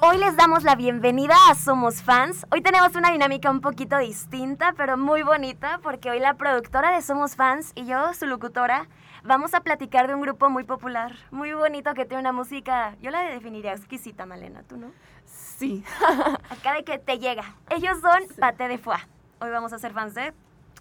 Hoy 0.00 0.18
les 0.18 0.36
damos 0.36 0.62
la 0.62 0.74
bienvenida 0.74 1.34
a 1.50 1.54
Somos 1.54 2.02
Fans. 2.02 2.46
Hoy 2.50 2.60
tenemos 2.60 2.94
una 2.94 3.10
dinámica 3.10 3.50
un 3.50 3.60
poquito 3.60 3.96
distinta, 3.98 4.74
pero 4.76 4.96
muy 4.96 5.22
bonita, 5.22 5.80
porque 5.82 6.10
hoy 6.10 6.20
la 6.20 6.34
productora 6.34 6.94
de 6.94 7.02
Somos 7.02 7.34
Fans 7.34 7.72
y 7.74 7.86
yo, 7.86 8.12
su 8.12 8.26
locutora, 8.26 8.88
vamos 9.24 9.54
a 9.54 9.60
platicar 9.60 10.06
de 10.06 10.14
un 10.14 10.20
grupo 10.20 10.50
muy 10.50 10.64
popular, 10.64 11.16
muy 11.30 11.52
bonito 11.54 11.94
que 11.94 12.04
tiene 12.04 12.20
una 12.20 12.32
música, 12.32 12.94
yo 13.00 13.10
la 13.10 13.22
definiría 13.22 13.72
exquisita, 13.72 14.26
Malena, 14.26 14.62
¿tú 14.64 14.76
no? 14.76 14.92
Sí. 15.24 15.82
Acá 16.50 16.74
de 16.74 16.84
que 16.84 16.98
te 16.98 17.18
llega. 17.18 17.54
Ellos 17.70 17.98
son 18.00 18.22
Pate 18.38 18.68
de 18.68 18.78
Foie. 18.78 18.98
Hoy 19.40 19.50
vamos 19.50 19.72
a 19.72 19.78
ser 19.78 19.92
fans 19.92 20.14
de 20.14 20.34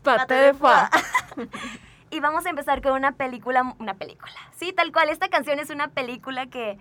Pate 0.03 0.33
de 0.33 0.53
Foie. 0.53 0.89
y 2.09 2.19
vamos 2.19 2.45
a 2.45 2.49
empezar 2.49 2.81
con 2.81 2.93
una 2.93 3.13
película, 3.13 3.75
una 3.79 3.93
película. 3.93 4.33
Sí, 4.55 4.73
tal 4.73 4.91
cual. 4.91 5.09
Esta 5.09 5.29
canción 5.29 5.59
es 5.59 5.69
una 5.69 5.87
película 5.87 6.47
que 6.47 6.77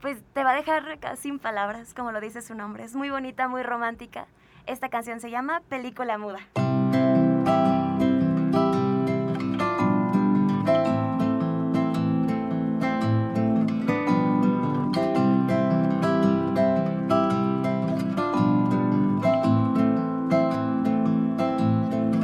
pues 0.00 0.22
te 0.32 0.44
va 0.44 0.52
a 0.52 0.54
dejar 0.54 0.98
sin 1.16 1.38
palabras, 1.38 1.94
como 1.94 2.12
lo 2.12 2.20
dice 2.20 2.42
su 2.42 2.54
nombre. 2.54 2.84
Es 2.84 2.94
muy 2.94 3.10
bonita, 3.10 3.48
muy 3.48 3.62
romántica. 3.62 4.26
Esta 4.66 4.88
canción 4.88 5.20
se 5.20 5.30
llama 5.30 5.62
Película 5.68 6.18
Muda. 6.18 6.40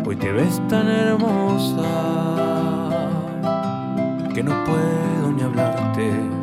Hoy 0.06 0.16
te 0.16 0.32
ves 0.32 0.60
tan 0.68 0.88
hermosa 0.88 1.82
que 4.34 4.42
no 4.42 4.64
puedo 4.64 5.32
ni 5.32 5.42
hablarte 5.42 6.33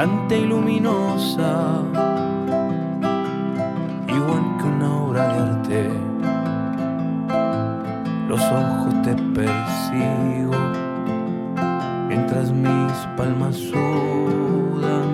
y 0.00 0.44
luminosa, 0.44 1.82
igual 4.06 4.56
que 4.56 4.64
una 4.64 4.96
obra 5.02 5.26
de 5.26 5.40
arte. 5.40 5.90
Los 8.28 8.40
ojos 8.40 8.94
te 9.02 9.16
persigo 9.34 10.52
mientras 12.06 12.52
mis 12.52 12.92
palmas 13.16 13.56
sudan. 13.56 15.08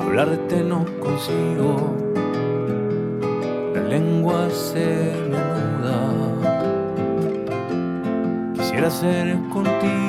Hablarte 0.00 0.62
no 0.62 0.84
consigo, 1.00 1.96
la 3.74 3.82
lengua 3.82 4.48
se 4.48 5.12
me 5.28 5.38
nuda. 5.80 6.52
Quisiera 8.54 8.88
ser 8.90 9.36
contigo 9.52 10.01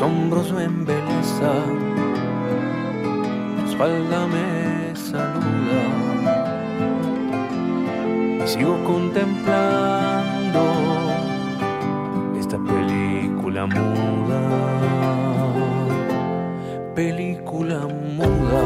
hombros 0.00 0.52
me 0.52 0.64
embelezan 0.64 1.92
espalda 3.66 4.26
me 4.26 4.94
saluda 4.96 5.82
y 8.44 8.48
sigo 8.48 8.82
contemplando 8.84 10.62
esta 12.38 12.58
película 12.58 13.66
muda, 13.66 14.40
película 16.94 17.78
muda, 18.16 18.62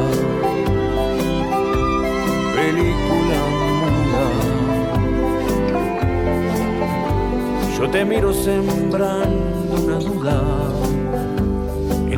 película 2.55 3.39
muda. 3.59 4.25
Yo 7.77 7.89
te 7.89 8.03
miro 8.05 8.33
sembrando 8.33 9.75
una 9.83 9.99
duda 9.99 10.76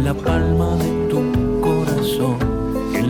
la 0.09 0.15
palma 0.15 0.69
de 0.77 0.89
tu 1.11 1.19
corazón 1.61 2.37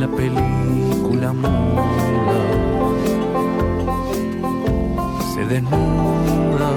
la 0.02 0.08
película 0.08 1.32
muda 1.32 2.40
se 5.34 5.42
desnuda 5.46 6.72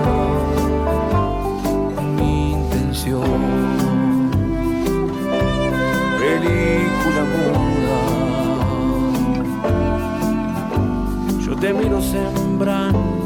mi 2.16 2.52
intención. 2.52 3.32
Película 6.20 7.22
muda, 7.34 8.00
yo 11.44 11.52
te 11.56 11.68
miro 11.72 12.00
sembrando 12.00 13.21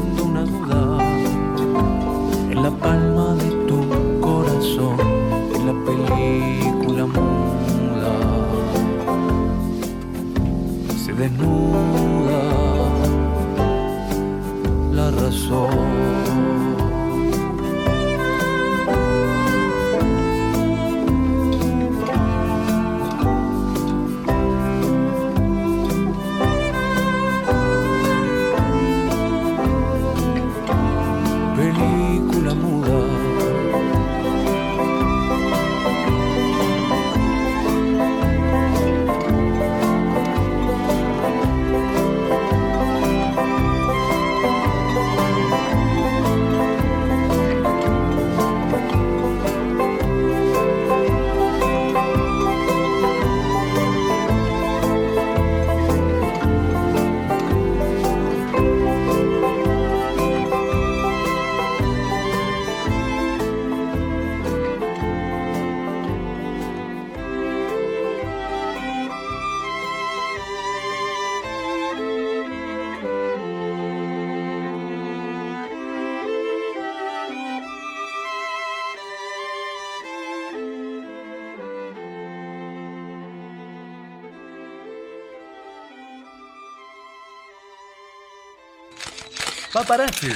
Paparazzi. 89.87 90.27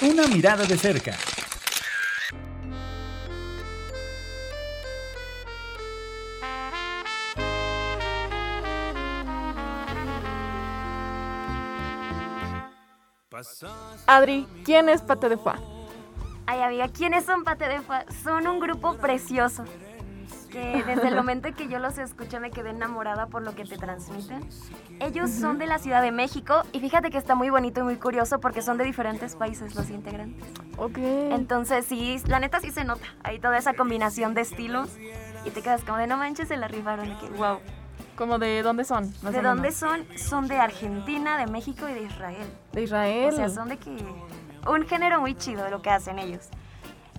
Una 0.00 0.26
mirada 0.26 0.64
de 0.64 0.78
cerca. 0.78 1.12
Adri, 14.06 14.46
¿quién 14.64 14.88
es 14.88 15.02
Pate 15.02 15.28
de 15.28 15.36
Foie? 15.36 15.56
Ay, 16.46 16.62
amiga, 16.62 16.88
¿quiénes 16.88 17.26
son 17.26 17.44
Pate 17.44 17.68
de 17.68 17.82
Foie? 17.82 18.06
Son 18.24 18.46
un 18.46 18.60
grupo 18.60 18.96
precioso. 18.96 19.66
Que 20.50 20.82
desde 20.86 21.08
el 21.08 21.14
momento 21.14 21.52
que 21.54 21.68
yo 21.68 21.78
los 21.78 21.98
escuché 21.98 22.40
me 22.40 22.50
quedé 22.50 22.70
enamorada 22.70 23.26
por 23.26 23.42
lo 23.42 23.54
que 23.54 23.64
te 23.64 23.76
transmiten. 23.76 24.48
Ellos 25.00 25.30
son 25.30 25.58
de 25.58 25.66
la 25.66 25.78
Ciudad 25.78 26.00
de 26.00 26.10
México 26.10 26.62
y 26.72 26.80
fíjate 26.80 27.10
que 27.10 27.18
está 27.18 27.34
muy 27.34 27.50
bonito 27.50 27.80
y 27.80 27.82
muy 27.82 27.96
curioso 27.96 28.40
porque 28.40 28.62
son 28.62 28.78
de 28.78 28.84
diferentes 28.84 29.36
países 29.36 29.74
los 29.74 29.90
integrantes. 29.90 30.48
Ok. 30.78 30.98
Entonces 30.98 31.84
sí, 31.86 32.20
la 32.26 32.40
neta 32.40 32.60
sí 32.60 32.70
se 32.70 32.84
nota 32.84 33.04
ahí 33.22 33.38
toda 33.38 33.58
esa 33.58 33.74
combinación 33.74 34.34
de 34.34 34.40
estilos 34.40 34.90
y 35.44 35.50
te 35.50 35.62
quedas 35.62 35.84
como 35.84 35.98
de 35.98 36.06
no 36.06 36.16
manches, 36.16 36.48
se 36.48 36.56
la 36.56 36.68
rifaron, 36.68 37.18
que 37.18 37.28
wow. 37.36 37.58
¿Cómo 38.16 38.38
de 38.38 38.62
dónde 38.62 38.84
son? 38.84 39.12
¿De 39.22 39.42
dónde 39.42 39.70
son? 39.70 40.04
Son 40.16 40.48
de 40.48 40.58
Argentina, 40.58 41.38
de 41.38 41.46
México 41.46 41.88
y 41.88 41.92
de 41.92 42.02
Israel. 42.02 42.46
De 42.72 42.82
Israel. 42.82 43.32
O 43.32 43.36
sea, 43.36 43.48
son 43.48 43.68
de 43.68 43.76
que 43.76 43.96
un 44.66 44.86
género 44.88 45.20
muy 45.20 45.36
chido 45.36 45.62
de 45.62 45.70
lo 45.70 45.82
que 45.82 45.90
hacen 45.90 46.18
ellos. 46.18 46.48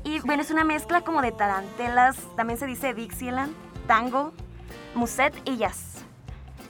Y 0.04 0.20
bueno, 0.22 0.42
es 0.42 0.52
una 0.52 0.64
mezcla 0.64 1.02
como 1.02 1.22
de 1.22 1.32
tarantelas, 1.32 2.18
también 2.36 2.58
se 2.58 2.66
dice 2.66 2.94
Dixieland, 2.94 3.54
tango, 3.88 4.34
muset 4.96 5.34
y 5.46 5.58
jazz. 5.58 6.04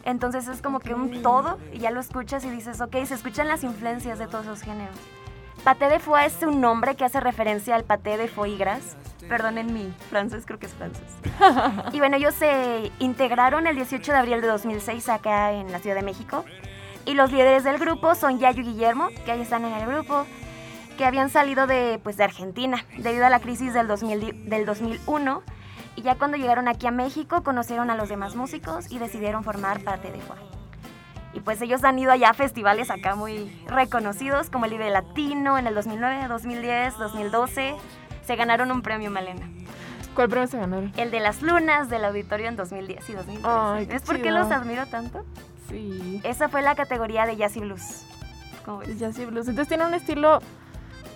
Entonces 0.05 0.47
es 0.47 0.61
como 0.61 0.79
que 0.79 0.93
un 0.93 1.21
todo 1.21 1.59
y 1.73 1.79
ya 1.79 1.91
lo 1.91 1.99
escuchas 1.99 2.43
y 2.45 2.49
dices, 2.49 2.81
ok, 2.81 3.03
se 3.05 3.13
escuchan 3.13 3.47
las 3.47 3.63
influencias 3.63 4.17
de 4.17 4.27
todos 4.27 4.45
esos 4.45 4.61
géneros. 4.61 4.95
Paté 5.63 5.89
de 5.89 5.99
foie 5.99 6.25
es 6.25 6.41
un 6.41 6.61
nombre 6.61 6.95
que 6.95 7.03
hace 7.03 7.19
referencia 7.19 7.75
al 7.75 7.83
paté 7.83 8.17
de 8.17 8.27
foie 8.27 8.57
gras. 8.57 8.95
Perdonen 9.27 9.73
mi 9.73 9.93
francés, 10.09 10.45
creo 10.45 10.57
que 10.57 10.67
es 10.67 10.73
francés. 10.73 11.03
y 11.93 11.99
bueno, 11.99 12.15
ellos 12.15 12.33
se 12.33 12.91
integraron 12.99 13.67
el 13.67 13.75
18 13.75 14.11
de 14.11 14.17
abril 14.17 14.41
de 14.41 14.47
2006 14.47 15.09
acá 15.09 15.51
en 15.51 15.71
la 15.71 15.79
Ciudad 15.79 15.97
de 15.97 16.01
México. 16.01 16.45
Y 17.05 17.13
los 17.13 17.31
líderes 17.31 17.63
del 17.63 17.77
grupo 17.77 18.15
son 18.15 18.39
Yayo 18.39 18.61
y 18.61 18.65
Guillermo, 18.65 19.09
que 19.25 19.31
ahí 19.31 19.41
están 19.41 19.65
en 19.65 19.73
el 19.73 19.85
grupo, 19.85 20.25
que 20.99 21.05
habían 21.05 21.29
salido 21.29 21.65
de, 21.65 21.97
pues, 22.03 22.17
de 22.17 22.25
Argentina 22.25 22.83
debido 22.97 23.25
a 23.25 23.29
la 23.29 23.39
crisis 23.39 23.73
del, 23.73 23.87
2000 23.87 24.19
di- 24.19 24.31
del 24.49 24.65
2001. 24.65 25.41
Y 25.95 26.01
ya 26.01 26.15
cuando 26.15 26.35
llegaron 26.35 26.67
aquí 26.67 26.87
a 26.87 26.91
México 26.91 27.41
conocieron 27.41 27.89
a 27.89 27.95
los 27.95 28.09
demás 28.09 28.35
músicos 28.35 28.91
y 28.91 28.99
decidieron 28.99 29.45
formar 29.45 29.79
parte 29.79 30.11
de 30.11 30.19
Foie. 30.19 30.41
Y 31.33 31.39
pues 31.39 31.61
ellos 31.61 31.85
han 31.85 31.97
ido 31.99 32.11
allá 32.11 32.31
a 32.31 32.33
festivales 32.33 32.91
acá 32.91 33.15
muy 33.15 33.49
reconocidos, 33.67 34.49
como 34.49 34.65
el 34.65 34.71
Vive 34.71 34.89
Latino 34.89 35.57
en 35.57 35.67
el 35.67 35.73
2009, 35.75 36.27
2010, 36.27 36.97
2012. 36.97 37.75
Se 38.25 38.35
ganaron 38.35 38.69
un 38.69 38.81
premio 38.81 39.09
Malena. 39.09 39.47
¿Cuál 40.15 40.27
premio 40.27 40.47
se 40.47 40.57
ganaron? 40.59 40.91
El 40.97 41.11
de 41.11 41.21
las 41.21 41.41
lunas 41.41 41.89
del 41.89 42.03
auditorio 42.03 42.49
en 42.49 42.57
2010 42.57 43.09
y 43.09 43.13
2013. 43.13 43.47
Ay, 43.49 43.85
¿Ves 43.85 44.01
por 44.01 44.21
qué 44.21 44.31
los 44.31 44.51
admiro 44.51 44.85
tanto? 44.87 45.23
Sí. 45.69 46.19
Esa 46.25 46.49
fue 46.49 46.61
la 46.61 46.75
categoría 46.75 47.25
de 47.25 47.37
jazz 47.37 47.55
y 47.55 47.61
blues. 47.61 48.05
¿Cómo 48.65 48.79
ves? 48.79 48.89
Es 48.89 48.99
Jazz 48.99 49.17
y 49.17 49.23
blues. 49.25 49.47
Entonces 49.47 49.69
tiene 49.69 49.85
un 49.85 49.93
estilo 49.93 50.41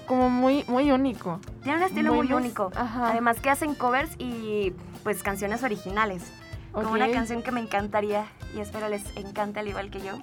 como 0.07 0.29
muy, 0.29 0.63
muy 0.67 0.91
único. 0.91 1.39
Tiene 1.63 1.77
un 1.79 1.83
estilo 1.83 2.13
Muy 2.13 2.31
único. 2.31 2.71
ajá. 2.75 3.09
Además 3.11 3.39
que 3.39 3.49
hacen 3.49 3.75
covers 3.75 4.11
y 4.17 4.73
pues 5.03 5.23
canciones 5.23 5.63
originales. 5.63 6.23
Como 6.71 6.91
una 6.91 7.09
canción 7.11 7.43
que 7.43 7.51
me 7.51 7.59
encantaría 7.59 8.25
y 8.55 8.59
espero 8.59 8.89
les 8.89 9.15
encante 9.15 9.59
al 9.59 9.67
igual 9.67 9.91
que 9.91 9.99
yo, 10.01 10.13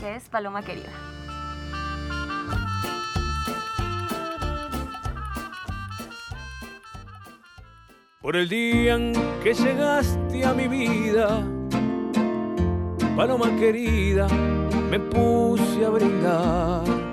que 0.00 0.16
es 0.16 0.28
Paloma 0.28 0.62
Querida. 0.62 0.90
Por 8.20 8.36
el 8.36 8.48
día 8.48 8.94
en 8.96 9.12
que 9.42 9.54
llegaste 9.54 10.44
a 10.44 10.52
mi 10.52 10.66
vida, 10.68 11.40
paloma 13.16 13.54
querida, 13.56 14.26
me 14.90 14.98
puse 14.98 15.84
a 15.86 15.90
brindar. 15.90 17.07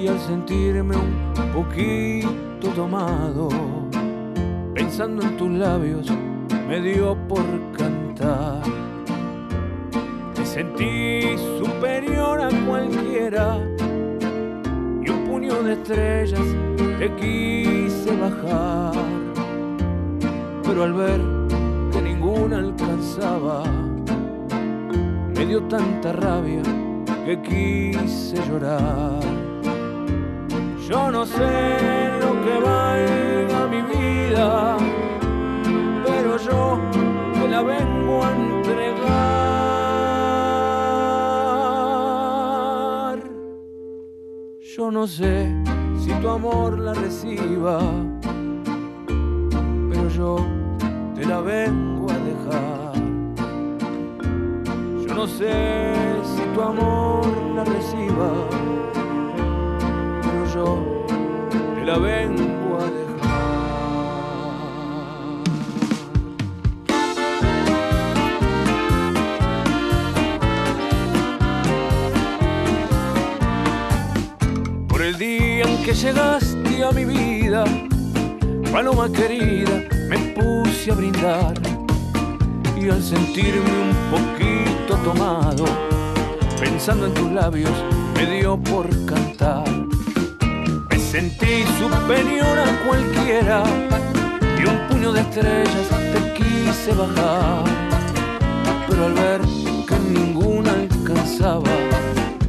Y 0.00 0.06
al 0.06 0.20
sentirme 0.20 0.96
un 0.96 1.52
poquito 1.52 2.68
tomado, 2.74 3.48
pensando 4.74 5.22
en 5.22 5.36
tus 5.36 5.50
labios, 5.50 6.08
me 6.68 6.80
dio 6.80 7.16
por 7.26 7.44
cantar. 7.76 8.62
Me 10.38 10.46
sentí 10.46 11.36
superior 11.58 12.40
a 12.40 12.48
cualquiera 12.66 13.58
y 15.04 15.10
un 15.10 15.24
puño 15.28 15.62
de 15.62 15.72
estrellas 15.72 16.46
te 16.98 17.12
quise 17.16 18.16
bajar 18.16 19.18
pero 20.68 20.84
al 20.84 20.92
ver 20.92 21.20
que 21.90 22.02
ninguna 22.02 22.58
alcanzaba, 22.58 23.64
me 25.34 25.46
dio 25.46 25.62
tanta 25.62 26.12
rabia 26.12 26.62
que 27.24 27.40
quise 27.40 28.36
llorar. 28.46 29.37
Yo 30.88 31.10
no 31.10 31.26
sé 31.26 32.18
lo 32.22 32.32
que 32.44 32.58
valga 32.64 33.66
mi 33.66 33.82
vida, 33.82 34.76
pero 36.02 36.38
yo 36.38 36.80
te 37.34 37.48
la 37.48 37.62
vengo 37.62 38.24
a 38.24 38.34
entregar. 38.34 39.18
Yo 44.76 44.90
no 44.90 45.06
sé 45.06 45.54
si 45.98 46.10
tu 46.22 46.28
amor 46.30 46.78
la 46.78 46.94
reciba 46.94 47.80
pero 49.90 50.08
yo 50.08 50.36
te 51.14 51.26
la 51.26 51.40
vengo 51.40 52.06
a 52.10 52.18
dejar. 52.30 52.94
Yo 55.06 55.14
no 55.14 55.26
sé 55.26 55.52
si 56.22 56.42
tu 56.54 56.62
amor 56.62 57.26
la 57.54 57.64
reciba, 57.64 58.32
yo 60.58 61.04
la 61.84 61.98
vengo 61.98 62.78
a 62.80 62.86
dejar. 62.98 63.48
Por 74.88 75.02
el 75.02 75.16
día 75.18 75.64
en 75.64 75.84
que 75.84 75.94
llegaste 75.94 76.84
a 76.84 76.90
mi 76.92 77.04
vida, 77.04 77.64
Paloma 78.72 79.10
querida, 79.10 79.76
me 80.10 80.18
puse 80.36 80.90
a 80.90 80.94
brindar 80.94 81.54
y 82.80 82.90
al 82.90 83.02
sentirme 83.02 83.74
un 83.88 83.94
poquito 84.14 84.92
tomado, 85.04 85.64
pensando 86.60 87.06
en 87.06 87.14
tus 87.14 87.30
labios, 87.32 87.76
me 88.14 88.26
dio 88.26 88.56
por 88.58 88.86
cantar. 89.06 89.64
Sentí 91.18 91.64
superior 91.80 92.56
a 92.60 92.86
cualquiera 92.86 93.64
y 94.56 94.64
un 94.64 94.78
puño 94.88 95.12
de 95.12 95.22
estrellas 95.22 95.88
te 96.12 96.32
quise 96.34 96.92
bajar, 96.94 97.64
pero 98.86 99.06
al 99.06 99.14
ver 99.14 99.40
que 99.88 99.98
ninguna 100.12 100.70
alcanzaba, 100.70 101.74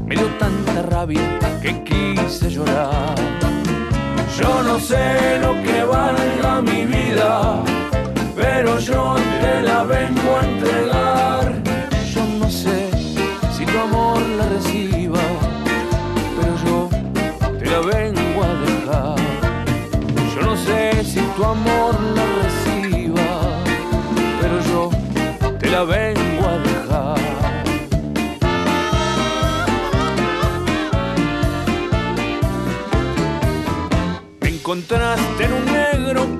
me 0.05 0.15
dio 0.15 0.27
tanta 0.37 0.83
rabia 0.83 1.39
que 1.63 1.83
quise 1.83 2.47
llorar. 2.51 3.15
Yo 4.39 4.61
no 4.61 4.79
sé 4.79 5.39
lo 5.41 5.53
que 5.63 5.83
valga 5.83 6.61
mi 6.61 6.85
vida, 6.85 7.63
pero 8.35 8.77
yo 8.77 9.15
te 9.41 9.63
la 9.63 9.83
vengo 9.83 10.31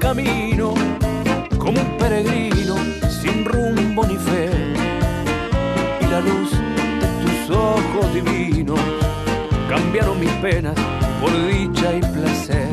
camino, 0.10 0.74
como 1.60 1.80
un 1.80 1.98
peregrino 2.00 2.75
sin 3.22 3.46
rumbo 3.46 4.04
ni 4.08 4.18
fe. 4.18 4.50
Y 6.01 6.06
la 6.08 6.20
luz 6.22 6.50
de 7.01 7.08
tus 7.22 7.56
ojos 7.56 8.12
divinos 8.12 8.80
cambiaron 9.70 10.20
mis 10.20 10.32
penas 10.42 10.74
por 11.22 11.32
dicha 11.48 11.94
y 11.94 12.00
placer. 12.00 12.70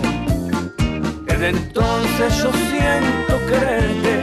Desde 1.27 1.51
entonces 1.51 2.43
yo 2.43 2.51
siento 2.71 3.35
quererte 3.51 4.15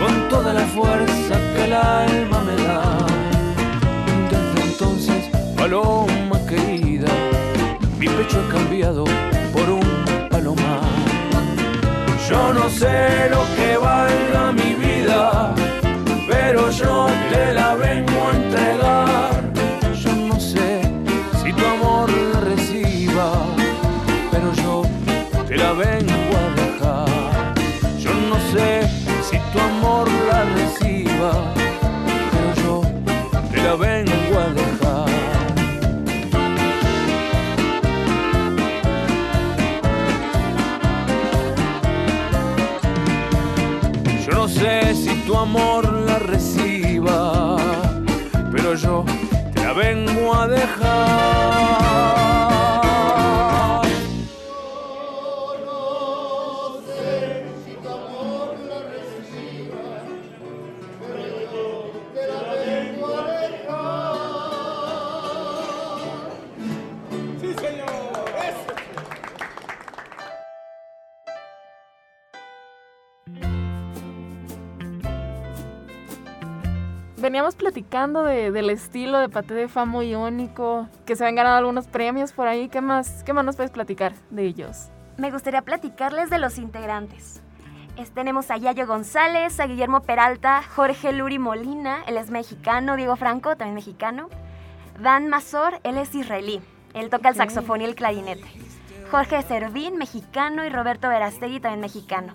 con 0.00 0.28
toda 0.30 0.54
la 0.54 0.66
fuerza 0.68 1.34
que 1.52 1.64
el 1.66 1.74
alma 1.74 2.42
me 2.48 2.56
da. 2.62 3.06
Desde 4.30 4.70
entonces, 4.70 5.28
paloma 5.58 6.40
querida, 6.48 7.08
pecho 7.98 8.42
he 8.42 8.50
cambiado 8.50 9.04
por 9.52 9.68
un. 9.68 9.79
Yo 12.30 12.52
no 12.54 12.70
sé 12.70 13.28
lo 13.28 13.42
que 13.56 13.76
valga 13.76 14.52
mi 14.52 14.74
vida, 14.76 15.52
pero 16.28 16.70
yo 16.70 17.08
te 17.28 17.52
la 17.54 17.74
vengo 17.74 18.28
a 18.28 18.36
entregar. 18.36 19.39
Amor 45.50 45.92
la 46.06 46.18
reciba, 46.20 47.56
pero 48.52 48.74
yo 48.74 49.04
te 49.52 49.64
la 49.64 49.72
vengo 49.72 50.32
a 50.32 50.46
dejar. 50.46 51.89
Veníamos 77.40 77.54
platicando 77.54 78.22
de- 78.24 78.50
del 78.50 78.68
estilo 78.68 79.18
de 79.18 79.30
Paté 79.30 79.54
de 79.54 79.66
Fa 79.66 79.86
muy 79.86 80.14
único, 80.14 80.86
que 81.06 81.16
se 81.16 81.24
han 81.24 81.34
ganado 81.34 81.56
algunos 81.56 81.86
premios 81.86 82.32
por 82.32 82.46
ahí. 82.46 82.68
¿Qué 82.68 82.82
más, 82.82 83.22
qué 83.24 83.32
más 83.32 83.46
nos 83.46 83.56
puedes 83.56 83.70
platicar 83.72 84.12
de 84.28 84.44
ellos? 84.44 84.90
Me 85.16 85.30
gustaría 85.30 85.62
platicarles 85.62 86.28
de 86.28 86.36
los 86.36 86.58
integrantes. 86.58 87.40
Es- 87.96 88.10
tenemos 88.10 88.50
a 88.50 88.58
Yayo 88.58 88.86
González, 88.86 89.58
a 89.58 89.64
Guillermo 89.64 90.02
Peralta, 90.02 90.60
Jorge 90.76 91.14
Luri 91.14 91.38
Molina, 91.38 92.02
él 92.06 92.18
es 92.18 92.30
mexicano, 92.30 92.94
Diego 92.96 93.16
Franco, 93.16 93.56
también 93.56 93.74
mexicano. 93.76 94.28
Dan 95.00 95.28
Mazor, 95.28 95.80
él 95.82 95.96
es 95.96 96.14
israelí, 96.14 96.60
él 96.92 97.08
toca 97.08 97.30
el 97.30 97.36
saxofón 97.36 97.80
y 97.80 97.84
el 97.86 97.94
clarinete. 97.94 98.44
Jorge 99.10 99.40
Servín, 99.44 99.96
mexicano, 99.96 100.62
y 100.66 100.68
Roberto 100.68 101.08
Verastegui, 101.08 101.58
también 101.60 101.80
mexicano. 101.80 102.34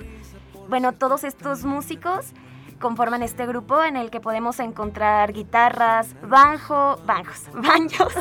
Bueno, 0.68 0.94
todos 0.94 1.24
estos 1.24 1.64
músicos 1.64 2.32
conforman 2.80 3.24
este 3.24 3.46
grupo 3.46 3.84
en 3.84 3.96
el 3.96 4.10
que 4.10 4.20
podemos 4.20 4.60
encontrar 4.60 5.34
guitarras, 5.34 6.16
banjo, 6.22 6.98
banjos, 7.06 7.50
banjos, 7.54 8.14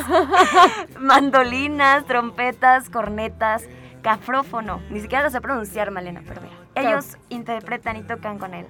mandolinas, 0.99 2.05
trompetas, 2.05 2.89
cornetas, 2.89 3.63
cafrófono. 4.01 4.81
Ni 4.89 5.01
siquiera 5.01 5.23
lo 5.23 5.29
sé 5.29 5.41
pronunciar, 5.41 5.91
Malena, 5.91 6.21
pero 6.25 6.41
mira. 6.41 6.55
Ellos 6.75 7.17
interpretan 7.29 7.97
y 7.97 8.03
tocan 8.03 8.37
con 8.37 8.53
él. 8.53 8.67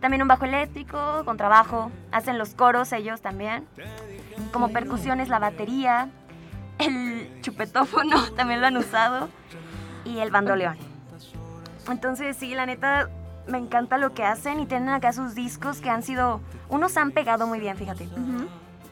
También 0.00 0.22
un 0.22 0.28
bajo 0.28 0.44
eléctrico, 0.44 1.22
contrabajo, 1.24 1.90
hacen 2.12 2.38
los 2.38 2.54
coros 2.54 2.92
ellos 2.92 3.20
también. 3.20 3.66
Como 4.52 4.70
percusiones, 4.70 5.28
la 5.28 5.38
batería, 5.38 6.10
el 6.78 7.40
chupetófono 7.42 8.30
también 8.36 8.60
lo 8.60 8.66
han 8.66 8.76
usado 8.76 9.28
y 10.04 10.18
el 10.18 10.30
bandoleón. 10.30 10.76
Entonces, 11.88 12.36
sí, 12.36 12.54
la 12.54 12.66
neta, 12.66 13.08
me 13.46 13.58
encanta 13.58 13.98
lo 13.98 14.12
que 14.12 14.24
hacen 14.24 14.60
y 14.60 14.66
tienen 14.66 14.88
acá 14.88 15.12
sus 15.12 15.34
discos 15.34 15.80
que 15.80 15.90
han 15.90 16.02
sido. 16.02 16.40
Unos 16.68 16.96
han 16.96 17.12
pegado 17.12 17.46
muy 17.46 17.60
bien, 17.60 17.76
fíjate. 17.76 18.08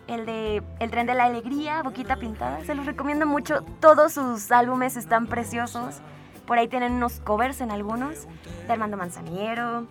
El 0.06 0.26
de 0.26 0.62
El 0.80 0.90
tren 0.90 1.06
de 1.06 1.14
la 1.14 1.24
alegría, 1.24 1.82
Boquita 1.82 2.16
Pintada, 2.16 2.64
se 2.64 2.74
los 2.74 2.86
recomiendo 2.86 3.26
mucho. 3.26 3.62
Todos 3.80 4.12
sus 4.12 4.50
álbumes 4.52 4.96
están 4.96 5.26
preciosos. 5.26 6.00
Por 6.46 6.58
ahí 6.58 6.68
tienen 6.68 6.92
unos 6.92 7.20
covers 7.20 7.62
en 7.62 7.70
algunos 7.70 8.26
de 8.66 8.72
Armando 8.72 8.98
Manzaniero, 8.98 9.86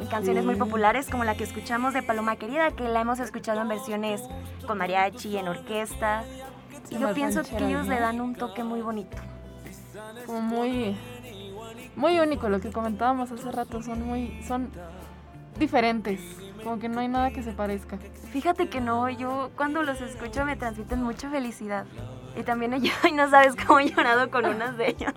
y 0.00 0.06
canciones 0.06 0.44
muy 0.44 0.54
populares 0.54 1.08
como 1.10 1.24
la 1.24 1.34
que 1.34 1.42
escuchamos 1.42 1.92
de 1.92 2.04
Paloma 2.04 2.36
Querida, 2.36 2.70
que 2.70 2.88
la 2.88 3.00
hemos 3.00 3.18
escuchado 3.18 3.60
en 3.60 3.68
versiones 3.68 4.22
con 4.66 4.78
mariachi, 4.78 5.36
en 5.36 5.48
orquesta. 5.48 6.22
Y 6.88 6.98
yo 6.98 7.12
pienso 7.14 7.42
que 7.42 7.56
ellos 7.66 7.88
le 7.88 7.98
dan 7.98 8.20
un 8.20 8.36
toque 8.36 8.62
muy 8.62 8.80
bonito. 8.80 9.16
Como 10.26 10.40
muy, 10.40 10.96
muy 11.96 12.18
único 12.20 12.48
lo 12.48 12.60
que 12.60 12.70
comentábamos 12.70 13.30
hace 13.32 13.50
rato. 13.52 13.82
Son 13.82 14.06
muy, 14.06 14.42
son 14.46 14.70
diferentes. 15.58 16.20
Como 16.62 16.78
que 16.78 16.88
no 16.88 17.00
hay 17.00 17.08
nada 17.08 17.30
que 17.30 17.42
se 17.42 17.52
parezca. 17.52 17.98
Fíjate 18.32 18.68
que 18.68 18.80
no, 18.80 19.08
yo 19.10 19.50
cuando 19.56 19.82
los 19.82 20.00
escucho 20.00 20.44
me 20.44 20.56
transmiten 20.56 21.02
mucha 21.02 21.28
felicidad. 21.28 21.84
Y 22.36 22.44
también 22.44 22.80
yo, 22.82 22.92
y 23.08 23.12
no 23.12 23.28
sabes 23.28 23.54
cómo 23.56 23.80
he 23.80 23.90
llorado 23.90 24.30
con 24.30 24.46
unas 24.46 24.76
de 24.76 24.88
ellas. 24.90 25.12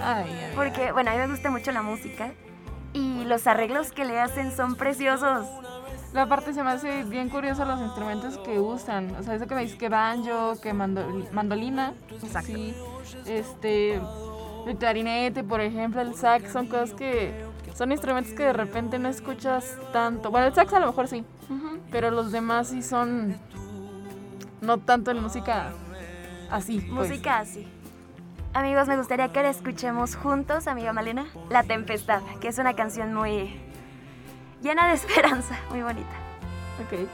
Ay, 0.00 0.24
ay, 0.30 0.52
Porque, 0.56 0.92
bueno, 0.92 1.10
a 1.10 1.14
mí 1.14 1.20
me 1.20 1.28
gusta 1.28 1.50
mucho 1.50 1.72
la 1.72 1.82
música. 1.82 2.32
Y 2.94 3.24
los 3.24 3.46
arreglos 3.46 3.92
que 3.92 4.04
le 4.04 4.18
hacen 4.18 4.50
son 4.50 4.74
preciosos. 4.74 5.46
La 6.14 6.26
parte 6.26 6.54
se 6.54 6.62
me 6.62 6.70
hace 6.70 7.04
bien 7.04 7.28
curioso 7.28 7.66
los 7.66 7.80
instrumentos 7.80 8.38
que 8.38 8.58
usan. 8.58 9.14
O 9.16 9.22
sea, 9.22 9.34
eso 9.34 9.46
que 9.46 9.54
me 9.54 9.60
dices 9.60 9.76
que 9.76 9.90
banjo, 9.90 10.58
que 10.60 10.72
mandol- 10.72 11.30
mandolina. 11.32 11.92
Exacto. 12.10 12.46
Sí. 12.50 12.74
Este. 13.26 14.00
El 14.66 14.76
clarinete, 14.76 15.44
por 15.44 15.60
ejemplo, 15.60 16.00
el 16.00 16.14
sax, 16.14 16.52
son 16.52 16.66
cosas 16.66 16.92
que. 16.94 17.46
Son 17.74 17.92
instrumentos 17.92 18.32
que 18.32 18.42
de 18.42 18.52
repente 18.52 18.98
no 18.98 19.08
escuchas 19.08 19.78
tanto. 19.92 20.30
Bueno, 20.30 20.48
el 20.48 20.54
sax 20.54 20.72
a 20.72 20.80
lo 20.80 20.86
mejor 20.86 21.06
sí. 21.06 21.24
Pero 21.90 22.10
los 22.10 22.32
demás 22.32 22.68
sí 22.68 22.82
son. 22.82 23.36
No 24.60 24.78
tanto 24.78 25.12
en 25.12 25.22
música 25.22 25.72
así. 26.50 26.80
pues. 26.80 27.08
Música 27.08 27.38
así. 27.38 27.68
Amigos, 28.54 28.88
me 28.88 28.96
gustaría 28.96 29.28
que 29.32 29.42
la 29.42 29.50
escuchemos 29.50 30.16
juntos, 30.16 30.66
amiga 30.66 30.92
Malena, 30.92 31.26
La 31.50 31.62
Tempestad, 31.62 32.22
que 32.40 32.48
es 32.48 32.58
una 32.58 32.74
canción 32.74 33.14
muy 33.14 33.54
llena 34.62 34.88
de 34.88 34.94
esperanza, 34.94 35.56
muy 35.70 35.82
bonita. 35.82 36.08
Ok. 36.82 37.08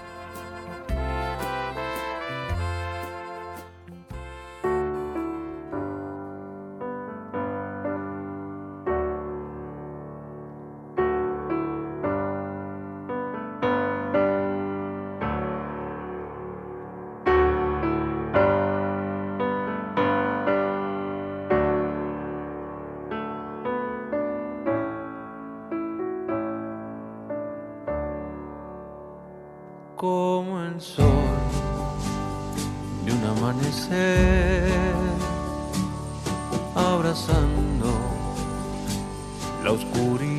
Abrazando 36.75 37.93
la 39.62 39.73
oscuridad. 39.73 40.35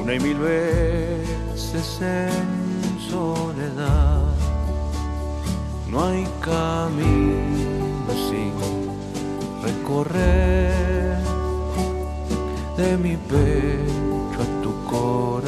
una 0.00 0.14
y 0.14 0.20
mil 0.20 0.38
veces 0.38 2.00
en 2.00 2.98
soledad. 3.10 4.22
No 5.90 6.04
hay 6.04 6.26
camino 6.40 8.12
sin 8.28 8.52
recorrer 9.62 11.20
de 12.76 12.96
mi 12.96 13.16
pecho 13.16 14.40
a 14.40 14.46
tu 14.62 14.72
corazón. 14.84 15.41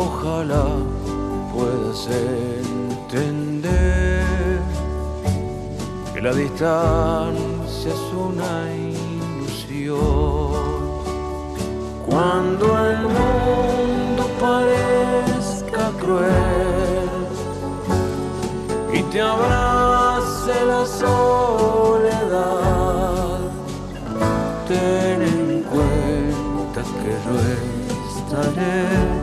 Ojalá 0.00 0.64
puedas 1.52 2.08
entender 3.10 4.60
que 6.14 6.20
la 6.20 6.32
distancia 6.32 7.92
es 7.92 8.12
una 8.14 8.72
ilusión. 8.72 9.98
Cuando 12.08 12.64
el 12.88 13.02
mundo 13.02 14.22
parezca 14.40 15.90
cruel 15.98 17.08
y 18.94 19.02
te 19.02 19.20
abrace 19.20 20.64
la 20.64 20.86
soledad. 20.86 22.18
Ten 24.68 25.22
en 25.22 25.62
cuenta 25.64 26.82
que 27.00 27.10
yo 27.24 27.34
estaré 28.16 29.17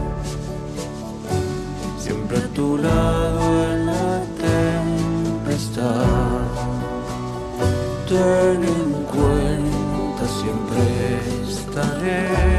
Ten 8.16 8.64
en 8.64 8.94
cuenta, 9.12 10.26
siempre 10.40 11.50
estaré. 11.50 12.55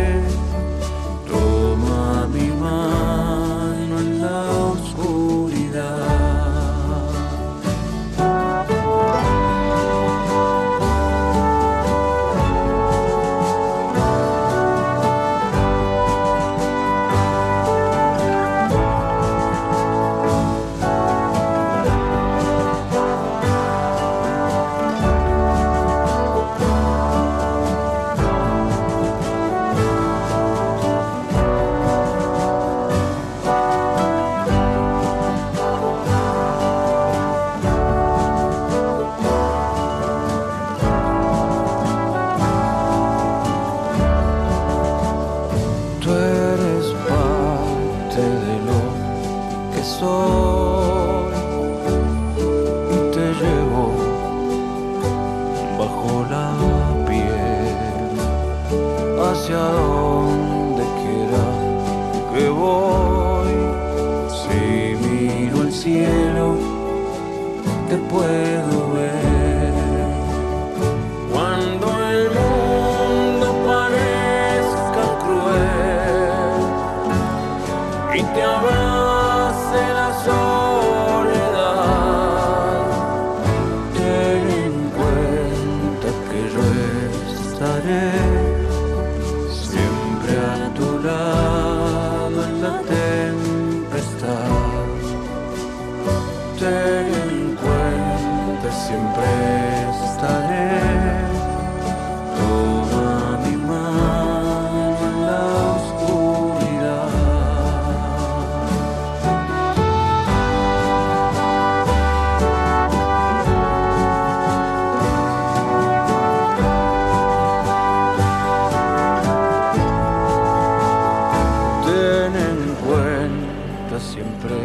Ten 122.26 122.34
en 122.34 122.74
cuenta, 122.84 124.00
siempre 124.00 124.56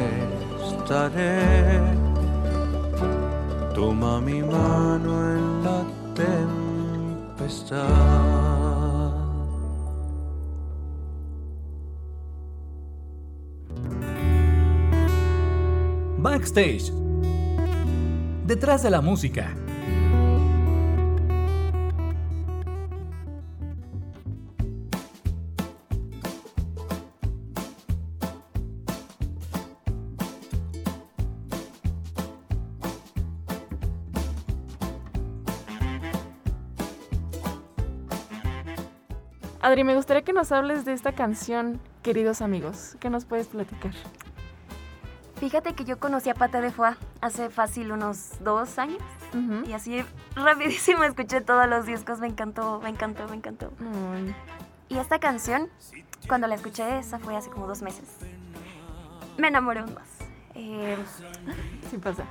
estaré. 0.65 1.79
Toma 3.75 4.19
mi 4.19 4.41
mano 4.41 5.35
en 5.35 5.63
la 5.63 5.85
tempestad. 6.15 7.77
Backstage. 16.17 16.91
Detrás 18.47 18.81
de 18.81 18.89
la 18.89 19.01
música. 19.01 19.60
Adri, 39.71 39.85
me 39.85 39.95
gustaría 39.95 40.21
que 40.21 40.33
nos 40.33 40.51
hables 40.51 40.83
de 40.83 40.91
esta 40.91 41.13
canción, 41.13 41.79
queridos 42.03 42.41
amigos. 42.41 42.97
¿Qué 42.99 43.09
nos 43.09 43.23
puedes 43.23 43.47
platicar? 43.47 43.93
Fíjate 45.37 45.75
que 45.75 45.85
yo 45.85 45.97
conocí 45.97 46.29
a 46.29 46.33
Pata 46.33 46.59
de 46.59 46.71
Foie 46.71 46.97
hace 47.21 47.49
fácil 47.49 47.93
unos 47.93 48.31
dos 48.41 48.77
años. 48.77 49.01
Y 49.65 49.71
así 49.71 50.03
rapidísimo 50.35 51.03
escuché 51.05 51.39
todos 51.39 51.69
los 51.69 51.85
discos, 51.85 52.19
me 52.19 52.27
encantó, 52.27 52.81
me 52.83 52.89
encantó, 52.89 53.29
me 53.29 53.37
encantó. 53.37 53.71
Y 54.89 54.97
esta 54.97 55.19
canción, 55.19 55.69
cuando 56.27 56.47
la 56.47 56.55
escuché, 56.55 56.99
esa 56.99 57.17
fue 57.19 57.37
hace 57.37 57.49
como 57.49 57.65
dos 57.65 57.81
meses, 57.81 58.17
me 59.37 59.47
enamoré 59.47 59.79
aún 59.79 59.93
más. 59.93 60.09
Eh, 60.53 60.97
sí 61.89 61.97
pasa. 61.97 62.25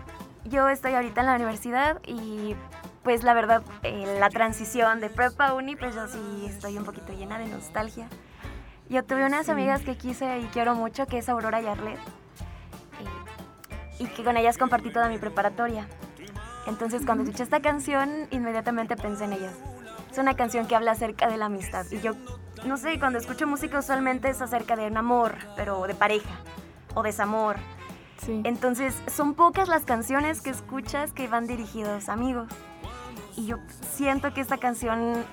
yo 0.45 0.69
estoy 0.69 0.93
ahorita 0.93 1.23
en 1.23 1.27
la 1.27 1.37
universidad 1.37 2.03
y 2.07 2.55
pues 3.03 3.23
la 3.23 3.35
verdad, 3.35 3.63
eh, 3.83 4.17
la 4.19 4.29
transición 4.29 5.01
de 5.01 5.11
prepa 5.11 5.49
a 5.49 5.55
uni, 5.55 5.77
pues 5.77 5.95
yo 5.95 6.07
sí 6.09 6.47
estoy 6.47 6.77
un 6.77 6.85
poquito 6.85 7.13
llena 7.13 7.39
de 7.39 7.47
nostalgia. 7.47 8.09
Yo 8.89 9.05
tuve 9.05 9.25
unas 9.25 9.49
amigas 9.49 9.83
que 9.83 9.97
quise 9.97 10.39
y 10.39 10.45
quiero 10.47 10.75
mucho, 10.75 11.07
que 11.07 11.19
es 11.19 11.29
Aurora 11.29 11.61
y 11.61 11.67
Arlet, 11.67 11.99
y, 13.99 14.05
y 14.05 14.07
que 14.09 14.25
con 14.25 14.37
ellas 14.37 14.59
compartí 14.59 14.93
toda 14.93 15.09
mi 15.09 15.19
preparatoria. 15.19 15.87
Entonces 16.67 17.07
cuando 17.07 17.25
escuché 17.25 17.45
esta 17.45 17.61
canción, 17.61 18.27
inmediatamente 18.31 18.97
pensé 18.97 19.25
en 19.25 19.33
ellas. 19.33 19.55
Es 20.11 20.19
una 20.19 20.35
canción 20.35 20.67
que 20.67 20.75
habla 20.75 20.93
acerca 20.93 21.29
de 21.29 21.37
la 21.37 21.47
amistad. 21.47 21.87
Y 21.91 22.01
yo, 22.01 22.13
no 22.65 22.77
sé, 22.77 22.99
cuando 22.99 23.19
escucho 23.19 23.47
música 23.47 23.79
usualmente 23.79 24.29
es 24.29 24.43
acerca 24.43 24.77
de 24.77 24.89
un 24.89 24.97
amor, 24.97 25.37
pero 25.57 25.87
de 25.87 25.95
pareja, 25.95 26.35
o 26.95 27.03
desamor. 27.03 27.57
Sí. 28.19 28.41
Entonces, 28.45 28.95
son 29.07 29.35
pocas 29.35 29.69
las 29.69 29.85
canciones 29.85 30.43
que 30.43 30.51
escuchas 30.51 31.13
que 31.13 31.29
van 31.29 31.47
dirigidos 31.47 32.09
a 32.09 32.13
amigos. 32.13 32.49
Yo 33.51 33.59
siento 33.97 34.33
que 34.33 34.41
esta 34.41 34.59
canción 34.59 35.25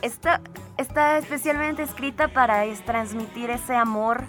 está, 0.00 0.40
está 0.78 1.18
especialmente 1.18 1.82
escrita 1.82 2.28
para 2.28 2.62
transmitir 2.86 3.50
ese 3.50 3.74
amor 3.74 4.22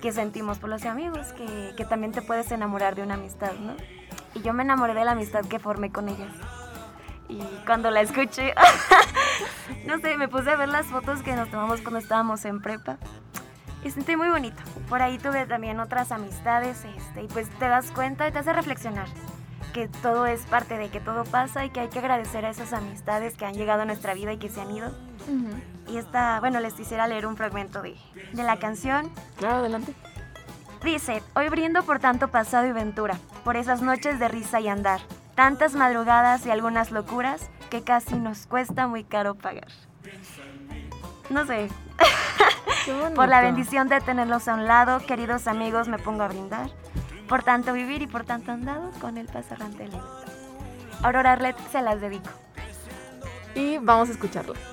que 0.00 0.10
sentimos 0.10 0.58
por 0.58 0.70
los 0.70 0.86
amigos, 0.86 1.34
que, 1.34 1.74
que 1.76 1.84
también 1.84 2.12
te 2.12 2.22
puedes 2.22 2.50
enamorar 2.50 2.94
de 2.94 3.02
una 3.02 3.12
amistad, 3.12 3.52
¿no? 3.60 3.74
Y 4.34 4.40
yo 4.40 4.54
me 4.54 4.62
enamoré 4.62 4.94
de 4.94 5.04
la 5.04 5.10
amistad 5.10 5.44
que 5.44 5.58
formé 5.58 5.92
con 5.92 6.08
ellas. 6.08 6.32
Y 7.28 7.42
cuando 7.66 7.90
la 7.90 8.00
escuché, 8.00 8.54
no 9.86 9.98
sé, 9.98 10.16
me 10.16 10.28
puse 10.28 10.50
a 10.50 10.56
ver 10.56 10.70
las 10.70 10.86
fotos 10.86 11.22
que 11.22 11.36
nos 11.36 11.50
tomamos 11.50 11.82
cuando 11.82 11.98
estábamos 11.98 12.42
en 12.46 12.62
prepa. 12.62 12.96
Y 13.84 13.90
sentí 13.90 14.16
muy 14.16 14.30
bonito. 14.30 14.62
Por 14.88 15.02
ahí 15.02 15.18
tuve 15.18 15.44
también 15.44 15.78
otras 15.78 16.10
amistades 16.10 16.86
este, 16.86 17.24
y 17.24 17.28
pues 17.28 17.50
te 17.58 17.68
das 17.68 17.90
cuenta 17.90 18.26
y 18.26 18.32
te 18.32 18.38
hace 18.38 18.54
reflexionar 18.54 19.08
que 19.72 19.88
todo 19.88 20.26
es 20.26 20.42
parte 20.42 20.78
de 20.78 20.88
que 20.88 21.00
todo 21.00 21.24
pasa 21.24 21.64
y 21.64 21.70
que 21.70 21.80
hay 21.80 21.88
que 21.88 21.98
agradecer 21.98 22.44
a 22.44 22.50
esas 22.50 22.72
amistades 22.72 23.36
que 23.36 23.44
han 23.44 23.54
llegado 23.54 23.82
a 23.82 23.84
nuestra 23.84 24.14
vida 24.14 24.32
y 24.32 24.38
que 24.38 24.48
se 24.48 24.60
han 24.60 24.70
ido. 24.70 24.88
Ujú. 24.88 25.92
Y 25.92 25.96
esta, 25.96 26.40
bueno, 26.40 26.60
les 26.60 26.74
quisiera 26.74 27.06
leer 27.06 27.26
un 27.26 27.36
fragmento 27.36 27.82
de, 27.82 27.96
de 28.32 28.42
la 28.42 28.58
canción. 28.58 29.10
Claro, 29.38 29.56
adelante. 29.56 29.94
Dice, 30.84 31.22
hoy 31.34 31.48
brindo 31.48 31.82
por 31.84 32.00
tanto 32.00 32.28
pasado 32.28 32.66
y 32.66 32.72
ventura, 32.72 33.16
por 33.44 33.56
esas 33.56 33.82
noches 33.82 34.18
de 34.18 34.28
risa 34.28 34.60
y 34.60 34.68
andar, 34.68 35.00
tantas 35.34 35.74
madrugadas 35.74 36.44
y 36.44 36.50
algunas 36.50 36.90
locuras 36.90 37.50
que 37.70 37.82
casi 37.82 38.16
nos 38.16 38.46
cuesta 38.46 38.86
muy 38.86 39.04
caro 39.04 39.34
pagar. 39.34 39.68
No 41.30 41.46
sé, 41.46 41.68
Qué 42.84 42.92
por 43.14 43.28
la 43.28 43.40
bendición 43.40 43.88
de 43.88 44.00
tenerlos 44.00 44.48
a 44.48 44.54
un 44.54 44.66
lado, 44.66 44.98
queridos 45.06 45.46
amigos, 45.46 45.88
me 45.88 45.98
pongo 45.98 46.24
a 46.24 46.28
brindar. 46.28 46.70
Por 47.32 47.44
tanto 47.44 47.72
vivir 47.72 48.02
y 48.02 48.06
por 48.06 48.24
tanto 48.24 48.52
andado 48.52 48.90
con 49.00 49.16
el 49.16 49.24
pasarrante 49.24 49.88
lento. 49.88 50.20
Aurora 51.02 51.32
Arlet 51.32 51.56
se 51.70 51.80
las 51.80 51.98
dedico. 51.98 52.28
Y 53.54 53.78
vamos 53.78 54.10
a 54.10 54.12
escucharla. 54.12 54.71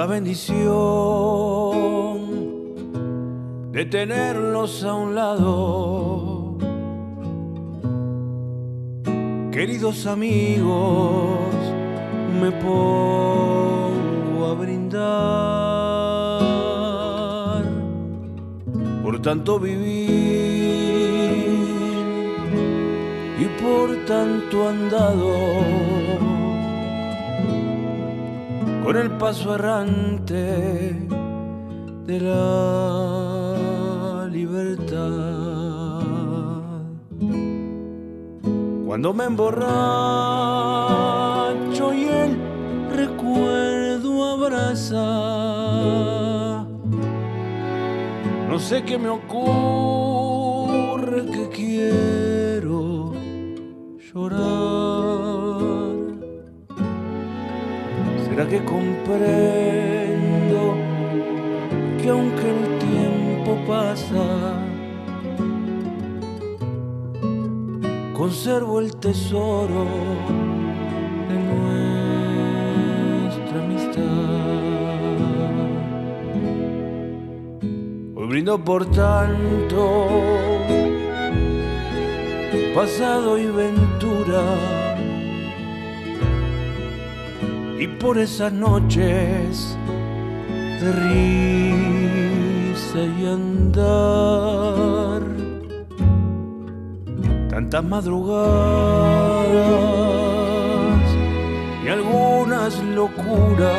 La 0.00 0.06
bendición 0.06 0.64
de 3.70 3.84
tenerlos 3.84 4.82
a 4.82 4.94
un 4.94 5.14
lado. 5.14 6.56
Queridos 9.52 10.06
amigos, 10.06 11.54
me 12.40 12.50
pongo 12.50 14.46
a 14.50 14.54
brindar 14.54 15.00
por 19.02 19.20
tanto 19.20 19.60
vivir 19.60 20.00
y 23.38 23.44
por 23.62 23.94
tanto 24.06 24.66
andado 24.66 25.89
con 28.90 28.98
el 28.98 29.10
paso 29.18 29.54
errante 29.54 30.96
de 32.06 32.18
la 32.18 34.26
libertad. 34.28 36.00
Cuando 38.84 39.14
me 39.14 39.26
emborracho 39.26 39.54
y 41.94 42.06
el 42.06 42.36
recuerdo 42.90 44.24
abraza, 44.24 44.96
no 48.48 48.58
sé 48.58 48.82
qué 48.82 48.98
me 48.98 49.10
ocurre 49.10 51.26
que 51.26 51.48
quiero 51.50 53.12
llorar. 54.12 54.69
¿Será 58.40 58.52
que 58.52 58.64
comprendo 58.64 59.00
que 62.00 62.08
aunque 62.08 62.48
el 62.48 62.78
tiempo 62.78 63.58
pasa, 63.68 64.24
conservo 68.14 68.80
el 68.80 68.96
tesoro 68.96 69.84
de 71.28 71.36
nuestra 73.28 73.56
amistad? 73.62 74.04
Hoy 78.14 78.26
brindo 78.26 78.64
por 78.64 78.86
tanto 78.86 80.08
pasado 82.74 83.36
y 83.36 83.44
ventura 83.44 84.89
y 87.80 87.88
por 87.88 88.18
esas 88.18 88.52
noches 88.52 89.76
de 90.80 90.92
risa 92.74 92.98
y 93.18 93.26
andar, 93.26 95.22
tantas 97.48 97.82
madrugadas 97.82 98.44
y 101.82 101.88
algunas 101.88 102.78
locuras 102.84 103.70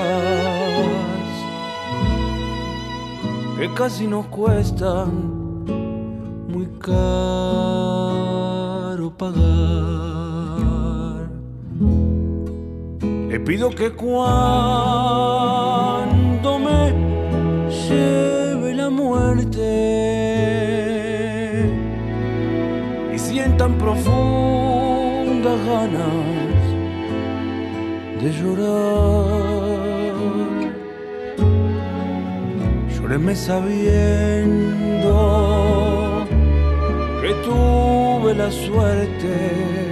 que 3.60 3.72
casi 3.76 4.08
nos 4.08 4.26
cuestan 4.28 5.64
muy 6.48 6.66
caro 6.80 7.52
pagar. 9.16 10.11
Le 13.32 13.40
pido 13.40 13.70
que 13.70 13.90
cuando 13.92 14.20
me 16.60 16.92
lleve 17.88 18.74
la 18.74 18.90
muerte 18.90 19.62
y 23.16 23.18
sientan 23.18 23.78
profundas 23.78 25.66
ganas 25.66 26.60
de 28.22 28.34
llorar, 28.34 29.32
llóreme 32.94 33.34
sabiendo 33.34 34.68
que 37.22 37.34
tuve 37.46 38.34
la 38.36 38.52
suerte 38.52 39.91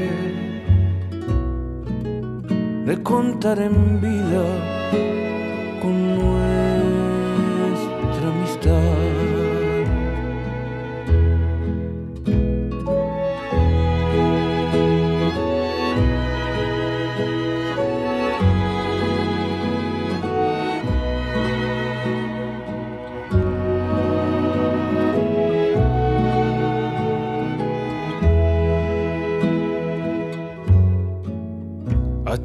de 2.89 3.03
contar 3.03 3.59
en 3.59 4.01
vida 4.01 4.43
con 5.79 6.17
nuestra 6.17 6.39
amistad. 8.29 9.28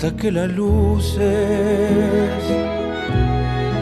Hasta 0.04 0.16
que 0.20 0.28
las 0.30 0.50
luces 0.50 1.22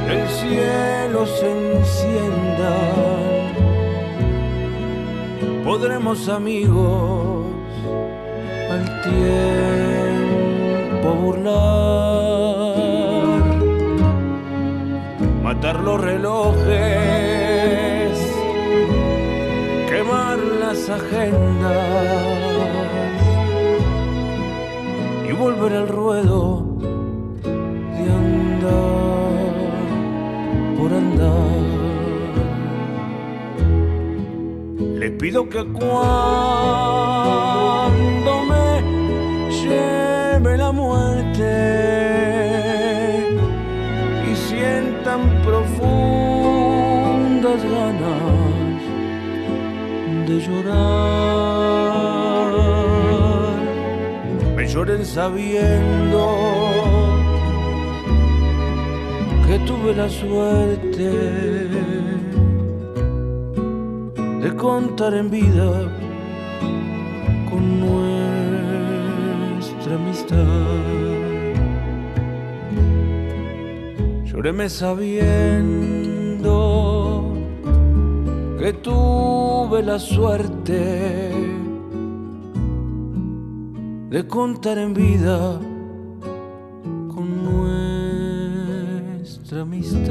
del 0.07 0.29
cielo 0.29 1.27
se 1.27 1.51
enciendan. 1.51 2.93
Podremos 5.65 6.29
amigos 6.29 7.47
al 8.71 9.03
tiempo 9.03 11.13
burlar, 11.15 12.77
matar 15.43 15.81
los 15.81 16.01
relojes, 16.01 16.71
quemar 19.89 20.39
las 20.39 20.89
agendas 20.89 22.32
volver 25.43 25.73
al 25.73 25.89
ruedo 25.89 26.65
de 27.43 28.05
andar 28.23 29.55
por 30.79 30.91
andar. 31.03 31.63
Le 35.01 35.09
pido 35.11 35.49
que 35.49 35.65
cuando 35.65 35.93
me 38.51 38.69
lleve 39.63 40.57
la 40.57 40.71
muerte 40.71 41.51
y 44.31 44.33
sientan 44.47 45.21
profundas 45.43 46.41
ganas 47.77 48.83
de 50.29 50.35
llorar 50.47 51.32
lloren 54.73 55.05
sabiendo 55.05 56.25
que 59.47 59.59
tuve 59.67 59.95
la 59.95 60.09
suerte 60.09 61.11
de 64.41 64.57
contar 64.57 65.13
en 65.13 65.31
vida 65.31 65.71
con 67.51 67.81
nuestra 67.87 69.97
amistad. 69.97 70.47
Lloreme 74.25 74.71
sabiendo 74.71 76.51
que 78.59 78.73
tuve 78.73 79.83
la 79.83 79.99
suerte 79.99 81.62
de 84.13 84.27
contar 84.27 84.77
en 84.77 84.93
vida 84.93 85.59
con 87.15 87.45
nuestra 89.23 89.63
amistad. 89.63 90.03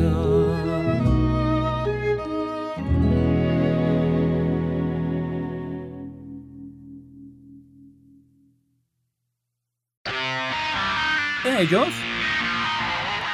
Ellos 11.46 11.90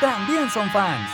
también 0.02 0.50
son 0.50 0.70
fans. 0.72 1.10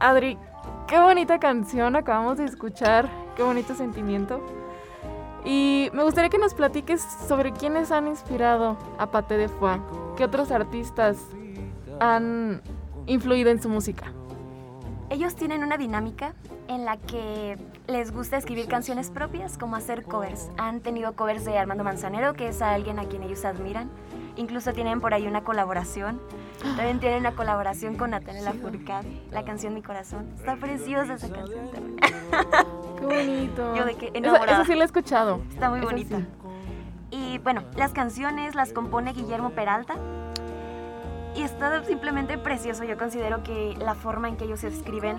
Adri, 0.00 0.36
qué 0.94 1.00
bonita 1.00 1.40
canción 1.40 1.96
acabamos 1.96 2.38
de 2.38 2.44
escuchar, 2.44 3.10
qué 3.34 3.42
bonito 3.42 3.74
sentimiento. 3.74 4.40
Y 5.44 5.90
me 5.92 6.04
gustaría 6.04 6.30
que 6.30 6.38
nos 6.38 6.54
platiques 6.54 7.04
sobre 7.26 7.50
quiénes 7.52 7.90
han 7.90 8.06
inspirado 8.06 8.78
a 8.96 9.10
Pate 9.10 9.36
de 9.36 9.48
Foix. 9.48 9.80
¿Qué 10.16 10.22
otros 10.22 10.52
artistas 10.52 11.18
han 11.98 12.62
influido 13.06 13.50
en 13.50 13.60
su 13.60 13.68
música? 13.68 14.12
Ellos 15.10 15.34
tienen 15.34 15.64
una 15.64 15.78
dinámica 15.78 16.32
en 16.68 16.84
la 16.84 16.96
que 16.96 17.58
les 17.88 18.12
gusta 18.12 18.36
escribir 18.36 18.68
canciones 18.68 19.10
propias, 19.10 19.58
como 19.58 19.74
hacer 19.74 20.04
covers. 20.04 20.48
Han 20.58 20.78
tenido 20.78 21.14
covers 21.14 21.44
de 21.44 21.58
Armando 21.58 21.82
Manzanero, 21.82 22.34
que 22.34 22.46
es 22.46 22.62
alguien 22.62 23.00
a 23.00 23.06
quien 23.06 23.24
ellos 23.24 23.44
admiran. 23.44 23.90
Incluso 24.36 24.72
tienen 24.72 25.00
por 25.00 25.14
ahí 25.14 25.26
una 25.26 25.42
colaboración. 25.44 26.20
También 26.76 26.98
tienen 26.98 27.20
una 27.20 27.32
colaboración 27.32 27.96
con 27.96 28.10
Natalia 28.10 28.42
Lafourcade, 28.42 29.22
la 29.30 29.44
canción 29.44 29.74
Mi 29.74 29.82
Corazón. 29.82 30.26
Está 30.36 30.56
preciosa 30.56 31.14
esa 31.14 31.30
canción 31.30 31.70
también. 31.70 31.96
Qué 32.98 33.04
bonito. 33.04 33.76
Yo 33.76 33.84
de 33.84 33.94
que 33.96 34.06
Esa, 34.06 34.18
enamorada. 34.18 34.52
esa 34.62 34.64
sí 34.64 34.74
la 34.74 34.82
he 34.82 34.86
escuchado. 34.86 35.40
Está 35.50 35.70
muy 35.70 35.80
Esa 35.80 35.86
bonita. 35.88 36.16
sí. 36.18 36.26
Y 37.10 37.38
bueno, 37.38 37.62
las 37.76 37.92
canciones 37.92 38.54
las 38.54 38.72
compone 38.72 39.12
Guillermo 39.12 39.50
Peralta. 39.50 39.94
Y 41.36 41.42
está 41.42 41.84
simplemente 41.84 42.38
precioso. 42.38 42.84
Yo 42.84 42.96
considero 42.96 43.42
que 43.42 43.74
la 43.78 43.94
forma 43.94 44.28
en 44.28 44.36
que 44.36 44.44
ellos 44.44 44.62
escriben 44.64 45.18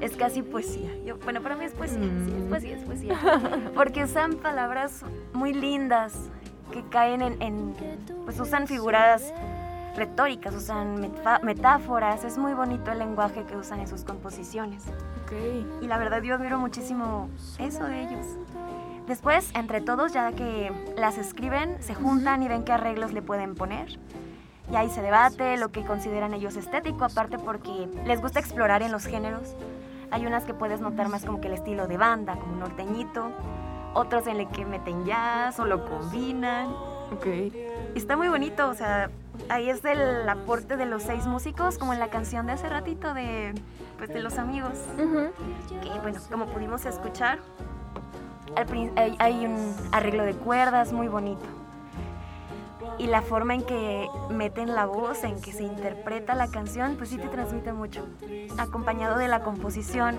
es 0.00 0.16
casi 0.16 0.42
poesía. 0.42 0.90
Yo, 1.04 1.16
bueno, 1.18 1.40
para 1.42 1.56
mí 1.56 1.64
es 1.64 1.72
poesía. 1.72 1.98
Sí, 2.24 2.34
es 2.36 2.44
poesía, 2.48 2.76
es 2.76 2.82
poesía. 2.84 3.18
Porque 3.74 4.04
usan 4.04 4.34
palabras 4.34 5.04
muy 5.32 5.52
lindas 5.54 6.14
que 6.74 6.82
caen 6.88 7.22
en, 7.22 7.40
en- 7.40 7.74
pues 8.24 8.40
usan 8.40 8.66
figuras 8.66 9.32
retóricas, 9.96 10.52
usan 10.56 11.12
metáforas. 11.42 12.24
Es 12.24 12.36
muy 12.36 12.52
bonito 12.52 12.90
el 12.90 12.98
lenguaje 12.98 13.44
que 13.44 13.56
usan 13.56 13.78
en 13.78 13.86
sus 13.86 14.02
composiciones. 14.02 14.82
Ok. 15.22 15.32
Y 15.82 15.86
la 15.86 15.98
verdad 15.98 16.20
yo 16.20 16.34
admiro 16.34 16.58
muchísimo 16.58 17.28
eso 17.60 17.84
de 17.84 18.02
ellos. 18.02 18.26
Después, 19.06 19.50
entre 19.54 19.80
todos, 19.80 20.12
ya 20.12 20.32
que 20.32 20.72
las 20.96 21.16
escriben, 21.16 21.80
se 21.80 21.94
juntan 21.94 22.42
y 22.42 22.48
ven 22.48 22.64
qué 22.64 22.72
arreglos 22.72 23.12
le 23.12 23.22
pueden 23.22 23.54
poner. 23.54 24.00
Y 24.72 24.76
ahí 24.76 24.88
se 24.90 25.00
debate 25.02 25.56
lo 25.58 25.68
que 25.70 25.84
consideran 25.84 26.34
ellos 26.34 26.56
estético, 26.56 27.04
aparte 27.04 27.38
porque 27.38 27.88
les 28.06 28.20
gusta 28.20 28.40
explorar 28.40 28.82
en 28.82 28.90
los 28.90 29.04
géneros. 29.04 29.54
Hay 30.10 30.26
unas 30.26 30.44
que 30.44 30.54
puedes 30.54 30.80
notar 30.80 31.08
más 31.08 31.24
como 31.24 31.40
que 31.40 31.48
el 31.48 31.54
estilo 31.54 31.86
de 31.86 31.98
banda, 31.98 32.34
como 32.36 32.56
norteñito. 32.56 33.30
Otros 33.94 34.26
en 34.26 34.40
el 34.40 34.48
que 34.48 34.64
meten 34.64 35.04
jazz 35.06 35.58
o 35.60 35.64
lo 35.64 35.84
combinan. 35.88 36.68
Ok. 37.12 37.26
Está 37.94 38.16
muy 38.16 38.28
bonito, 38.28 38.68
o 38.68 38.74
sea, 38.74 39.10
ahí 39.48 39.70
es 39.70 39.84
el 39.84 40.28
aporte 40.28 40.76
de 40.76 40.84
los 40.84 41.02
seis 41.04 41.26
músicos, 41.26 41.78
como 41.78 41.92
en 41.92 42.00
la 42.00 42.08
canción 42.08 42.46
de 42.46 42.52
hace 42.52 42.68
ratito 42.68 43.14
de, 43.14 43.54
pues, 43.98 44.10
de 44.10 44.20
los 44.20 44.38
amigos 44.38 44.72
Ujú. 44.94 45.30
que 45.80 46.00
bueno, 46.00 46.20
como 46.30 46.46
pudimos 46.46 46.84
escuchar, 46.86 47.38
hay, 48.96 49.16
hay 49.18 49.46
un 49.46 49.76
arreglo 49.92 50.24
de 50.24 50.34
cuerdas 50.34 50.92
muy 50.92 51.06
bonito. 51.08 51.44
Y 52.98 53.06
la 53.08 53.22
forma 53.22 53.54
en 53.54 53.62
que 53.62 54.08
meten 54.30 54.74
la 54.74 54.86
voz, 54.86 55.24
en 55.24 55.40
que 55.40 55.52
se 55.52 55.64
interpreta 55.64 56.34
la 56.34 56.48
canción, 56.48 56.94
pues 56.96 57.10
sí 57.10 57.18
te 57.18 57.28
transmite 57.28 57.72
mucho. 57.72 58.06
Acompañado 58.56 59.18
de 59.18 59.26
la 59.26 59.40
composición, 59.42 60.16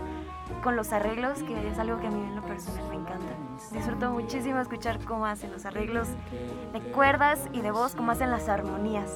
con 0.63 0.75
los 0.75 0.93
arreglos, 0.93 1.43
que 1.43 1.69
es 1.69 1.79
algo 1.79 1.99
que 1.99 2.07
a 2.07 2.11
mí 2.11 2.21
en 2.21 2.35
lo 2.35 2.41
personal 2.43 2.87
me 2.89 2.95
encanta. 2.95 3.25
Disfruto 3.71 4.11
muchísimo 4.11 4.59
escuchar 4.59 4.99
cómo 5.05 5.25
hacen 5.25 5.51
los 5.51 5.65
arreglos 5.65 6.07
de 6.73 6.79
cuerdas 6.91 7.47
y 7.53 7.61
de 7.61 7.71
voz, 7.71 7.95
cómo 7.95 8.11
hacen 8.11 8.31
las 8.31 8.49
armonías. 8.49 9.11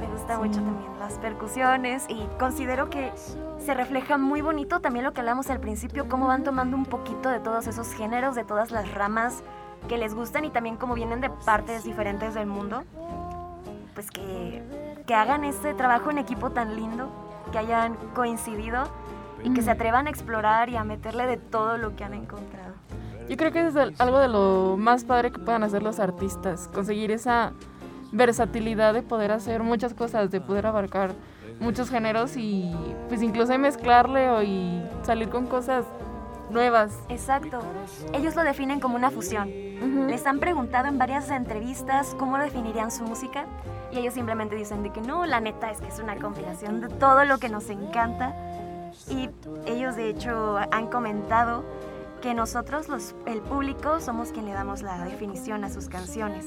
Me 0.00 0.08
gusta 0.08 0.38
mucho 0.38 0.60
también 0.60 0.98
las 0.98 1.14
percusiones 1.18 2.04
y 2.08 2.26
considero 2.38 2.90
que 2.90 3.12
se 3.58 3.74
refleja 3.74 4.18
muy 4.18 4.40
bonito 4.40 4.80
también 4.80 5.04
lo 5.04 5.12
que 5.12 5.20
hablamos 5.20 5.50
al 5.50 5.60
principio, 5.60 6.08
cómo 6.08 6.26
van 6.26 6.42
tomando 6.42 6.76
un 6.76 6.84
poquito 6.84 7.28
de 7.28 7.40
todos 7.40 7.66
esos 7.66 7.92
géneros, 7.92 8.34
de 8.34 8.44
todas 8.44 8.70
las 8.70 8.92
ramas 8.92 9.42
que 9.88 9.96
les 9.98 10.14
gustan 10.14 10.44
y 10.44 10.50
también 10.50 10.76
como 10.76 10.94
vienen 10.94 11.20
de 11.20 11.30
partes 11.30 11.84
diferentes 11.84 12.34
del 12.34 12.46
mundo, 12.46 12.84
pues 13.94 14.10
que, 14.10 14.62
que 15.06 15.14
hagan 15.14 15.44
este 15.44 15.74
trabajo 15.74 16.10
en 16.10 16.18
equipo 16.18 16.50
tan 16.50 16.74
lindo, 16.74 17.08
que 17.52 17.58
hayan 17.58 17.94
coincidido 18.14 18.88
y 19.44 19.52
que 19.54 19.62
se 19.62 19.70
atrevan 19.70 20.08
a 20.08 20.10
explorar 20.10 20.68
y 20.70 20.76
a 20.76 20.82
meterle 20.82 21.26
de 21.26 21.36
todo 21.36 21.78
lo 21.78 21.94
que 21.94 22.02
han 22.02 22.14
encontrado. 22.14 22.74
Yo 23.28 23.36
creo 23.36 23.52
que 23.52 23.66
es 23.68 23.76
el- 23.76 23.94
algo 23.98 24.18
de 24.18 24.28
lo 24.28 24.76
más 24.78 25.04
padre 25.04 25.30
que 25.30 25.38
puedan 25.38 25.62
hacer 25.62 25.82
los 25.82 26.00
artistas, 26.00 26.68
conseguir 26.74 27.10
esa 27.12 27.52
versatilidad 28.12 28.94
de 28.94 29.02
poder 29.02 29.32
hacer 29.32 29.62
muchas 29.62 29.94
cosas, 29.94 30.30
de 30.30 30.40
poder 30.40 30.66
abarcar 30.66 31.12
muchos 31.60 31.88
géneros 31.90 32.36
y 32.36 32.74
pues 33.08 33.22
incluso 33.22 33.56
mezclarle 33.58 34.28
o 34.30 34.42
y 34.42 34.82
salir 35.02 35.28
con 35.28 35.46
cosas 35.46 35.84
nuevas. 36.50 36.98
Exacto. 37.08 37.60
Ellos 38.12 38.34
lo 38.36 38.42
definen 38.44 38.80
como 38.80 38.96
una 38.96 39.10
fusión. 39.10 39.48
Ujú. 39.48 40.06
Les 40.08 40.26
han 40.26 40.38
preguntado 40.40 40.86
en 40.88 40.98
varias 40.98 41.30
entrevistas 41.30 42.14
cómo 42.18 42.38
definirían 42.38 42.90
su 42.90 43.04
música 43.04 43.46
y 43.90 43.98
ellos 43.98 44.14
simplemente 44.14 44.54
dicen 44.54 44.82
de 44.82 44.90
que 44.90 45.00
no, 45.00 45.26
la 45.26 45.40
neta 45.40 45.70
es 45.70 45.80
que 45.80 45.88
es 45.88 45.98
una 45.98 46.16
compilación 46.16 46.80
de 46.80 46.88
todo 46.88 47.24
lo 47.24 47.38
que 47.38 47.48
nos 47.48 47.68
encanta. 47.70 48.34
Y 49.08 49.28
ellos 49.66 49.96
de 49.96 50.08
hecho 50.08 50.58
han 50.70 50.86
comentado 50.88 51.64
que 52.22 52.34
nosotros, 52.34 52.88
los, 52.88 53.14
el 53.26 53.40
público, 53.40 54.00
somos 54.00 54.30
quien 54.32 54.46
le 54.46 54.52
damos 54.52 54.82
la 54.82 55.04
definición 55.04 55.62
a 55.64 55.70
sus 55.70 55.88
canciones. 55.88 56.46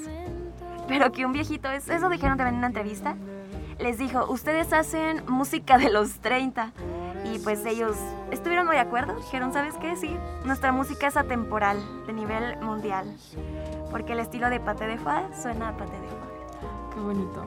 Pero 0.88 1.12
que 1.12 1.26
un 1.26 1.34
viejito, 1.34 1.70
es- 1.70 1.90
eso 1.90 2.10
dijeron 2.10 2.38
también 2.38 2.56
en 2.56 2.60
una 2.60 2.68
entrevista, 2.68 3.16
les 3.80 3.98
dijo, 4.00 4.26
ustedes 4.32 4.74
hacen 4.74 5.24
música 5.28 5.78
de 5.78 5.90
los 5.92 6.20
30. 6.20 6.72
Y 7.26 7.40
pues 7.40 7.66
ellos 7.66 7.96
estuvieron 8.32 8.66
muy 8.66 8.76
de 8.76 8.82
acuerdo, 8.82 9.14
dijeron, 9.16 9.52
¿sabes 9.52 9.76
qué? 9.82 9.96
Sí, 9.98 10.16
nuestra 10.46 10.72
música 10.72 11.08
es 11.08 11.18
atemporal, 11.18 11.78
de 12.08 12.14
nivel 12.14 12.58
mundial. 12.62 13.06
Porque 13.92 14.14
el 14.14 14.20
estilo 14.20 14.50
de 14.50 14.60
Pate 14.60 14.88
de 14.88 14.98
Foix 14.98 15.26
suena 15.42 15.70
a 15.70 15.78
Pate 15.78 15.92
de 16.00 16.08
Foix. 16.08 16.94
Qué 16.96 17.00
bonito. 17.02 17.46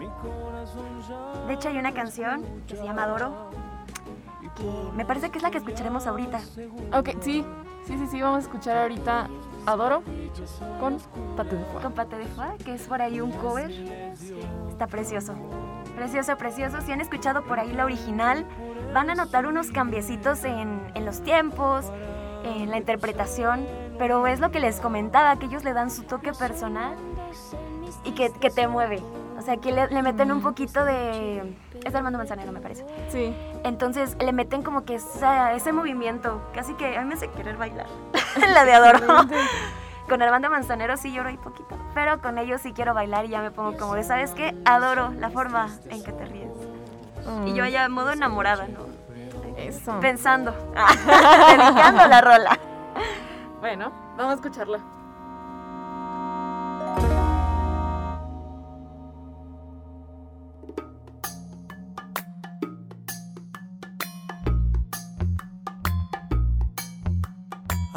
De 1.46 1.54
hecho 1.54 1.68
hay 1.68 1.78
una 1.78 1.92
canción 1.92 2.44
que 2.68 2.76
se 2.76 2.84
llama 2.84 3.04
Adoro, 3.04 3.50
que 4.60 4.96
me 4.96 5.04
parece 5.04 5.30
que 5.30 5.38
es 5.38 5.42
la 5.42 5.50
que 5.50 5.58
escucharemos 5.58 6.06
ahorita. 6.06 6.40
Ok, 6.92 7.10
sí, 7.20 7.44
sí, 7.86 7.98
sí, 7.98 8.06
sí, 8.10 8.20
vamos 8.20 8.38
a 8.38 8.40
escuchar 8.40 8.76
ahorita 8.78 9.28
Adoro 9.66 10.02
con 10.78 10.98
Pate 11.36 11.56
de 11.56 11.64
Foix. 11.64 11.82
con 11.82 11.92
Pate 11.92 12.16
de 12.18 12.26
Foix, 12.26 12.64
que 12.64 12.74
es 12.74 12.82
por 12.82 13.02
ahí 13.02 13.20
un 13.20 13.32
cover. 13.32 13.70
Está 14.68 14.86
precioso. 14.86 15.34
Precioso, 15.96 16.36
precioso. 16.36 16.80
Si 16.82 16.92
han 16.92 17.00
escuchado 17.00 17.42
por 17.44 17.58
ahí 17.58 17.72
la 17.72 17.84
original, 17.84 18.46
van 18.94 19.10
a 19.10 19.14
notar 19.14 19.46
unos 19.46 19.70
cambiecitos 19.70 20.44
en, 20.44 20.80
en 20.94 21.04
los 21.04 21.22
tiempos, 21.22 21.90
en 22.44 22.70
la 22.70 22.78
interpretación, 22.78 23.66
pero 23.98 24.26
es 24.26 24.40
lo 24.40 24.50
que 24.50 24.60
les 24.60 24.80
comentaba, 24.80 25.36
que 25.38 25.46
ellos 25.46 25.64
le 25.64 25.72
dan 25.72 25.90
su 25.90 26.04
toque 26.04 26.32
personal 26.32 26.96
y 28.04 28.12
que, 28.12 28.32
que 28.32 28.50
te 28.50 28.66
mueve. 28.66 29.02
Sea, 29.50 29.60
que 29.60 29.72
le, 29.72 29.88
le 29.88 30.02
meten 30.02 30.30
un 30.30 30.42
poquito 30.42 30.84
de... 30.84 31.56
Es 31.84 31.92
de 31.92 31.98
Armando 31.98 32.18
Manzanero, 32.18 32.52
me 32.52 32.60
parece. 32.60 32.84
Sí. 33.08 33.34
Entonces 33.64 34.16
le 34.20 34.32
meten 34.32 34.62
como 34.62 34.84
que 34.84 34.94
esa- 34.94 35.54
ese 35.54 35.72
movimiento, 35.72 36.40
casi 36.54 36.74
que 36.74 36.96
a 36.96 37.00
mí 37.00 37.08
me 37.08 37.14
hace 37.14 37.28
querer 37.30 37.56
bailar. 37.56 37.86
la 38.54 38.64
de 38.64 38.72
Adoro. 38.74 39.00
Con 40.08 40.22
Armando 40.22 40.50
Manzanero 40.50 40.96
sí 40.96 41.12
lloro 41.12 41.30
ahí 41.30 41.36
poquito, 41.36 41.76
pero 41.94 42.20
con 42.20 42.38
ellos 42.38 42.60
sí 42.60 42.72
quiero 42.72 42.94
bailar 42.94 43.24
y 43.24 43.28
ya 43.30 43.42
me 43.42 43.50
pongo 43.50 43.76
como 43.76 43.94
de, 43.94 44.04
¿sabes 44.04 44.32
qué? 44.32 44.54
Adoro 44.64 45.10
la 45.18 45.30
forma 45.30 45.68
en 45.88 46.02
que 46.04 46.12
te 46.12 46.24
ríes. 46.26 46.50
Y 47.46 47.54
yo 47.54 47.64
ya 47.66 47.88
modo 47.88 48.12
enamorada, 48.12 48.66
¿no? 48.68 48.80
Eso. 49.56 49.98
Pensando, 50.00 50.52
dedicando 51.48 52.06
la 52.06 52.20
rola. 52.20 52.58
Bueno, 53.60 53.90
vamos 54.16 54.32
a 54.32 54.34
escucharla. 54.36 54.78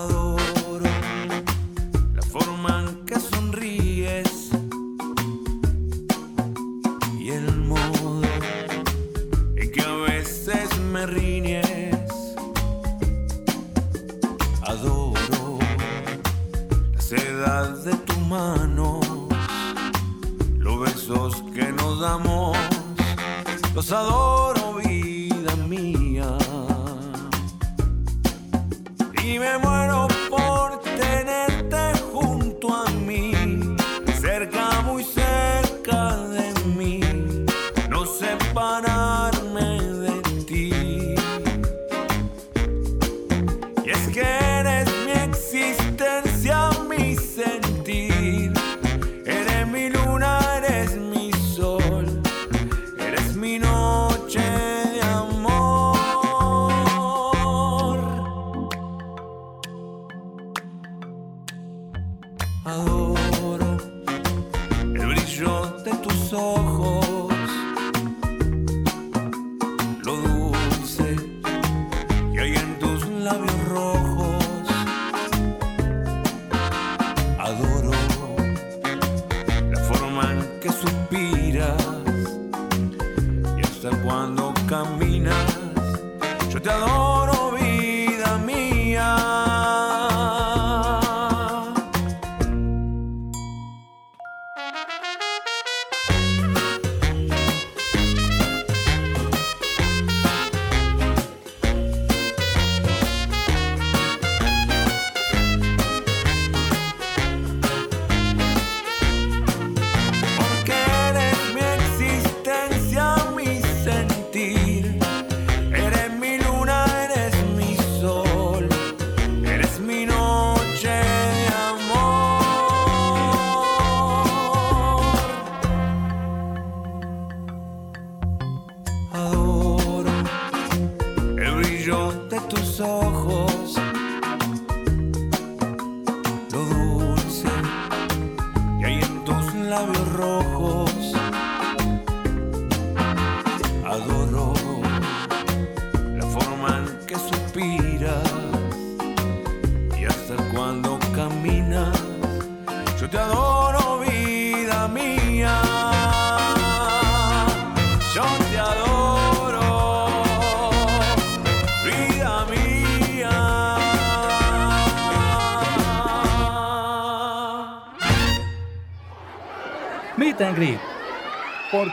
adoro, 0.00 0.90
la 2.14 2.22
forma 2.22 2.84
en 2.84 3.06
que 3.06 3.18
sonríes 3.18 4.50
y 7.18 7.30
el 7.30 7.56
modo 7.72 8.22
en 9.56 9.70
que 9.72 9.82
a 9.82 9.94
veces 10.10 10.68
me 10.92 11.06
riñes. 11.06 12.10
Adoro 14.62 15.58
la 16.94 17.00
seda 17.00 17.72
de 17.86 17.94
tu 18.08 18.16
mano, 18.20 19.00
los 20.58 20.80
besos 20.80 21.42
que 21.54 21.72
nos 21.72 22.00
damos, 22.00 22.56
los 23.74 23.92
adoro. 23.92 24.59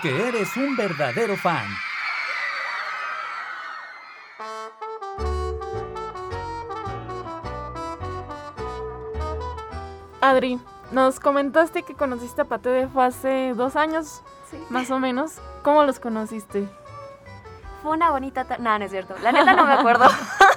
Porque 0.10 0.28
eres 0.30 0.56
un 0.56 0.74
verdadero 0.78 1.36
fan. 1.36 1.68
Adri, 10.22 10.60
nos 10.92 11.20
comentaste 11.20 11.84
que 11.84 11.94
conociste 11.94 12.42
a 12.42 12.46
Pate 12.46 12.70
de 12.70 12.88
fue 12.88 13.06
hace 13.06 13.54
dos 13.56 13.76
años, 13.76 14.22
Sí. 14.50 14.58
más 14.70 14.90
o 14.92 15.00
menos. 15.00 15.34
¿Cómo 15.64 15.84
los 15.84 16.00
conociste? 16.00 16.68
Fue 17.84 17.92
una 17.92 18.12
bonita... 18.12 18.46
ta- 18.46 18.58
No, 18.58 18.78
no 18.80 18.86
es 18.86 18.92
cierto. 18.92 19.14
La 19.22 19.32
neta 19.32 19.54
no 19.54 19.66
me 19.66 19.74
acuerdo. 19.74 20.06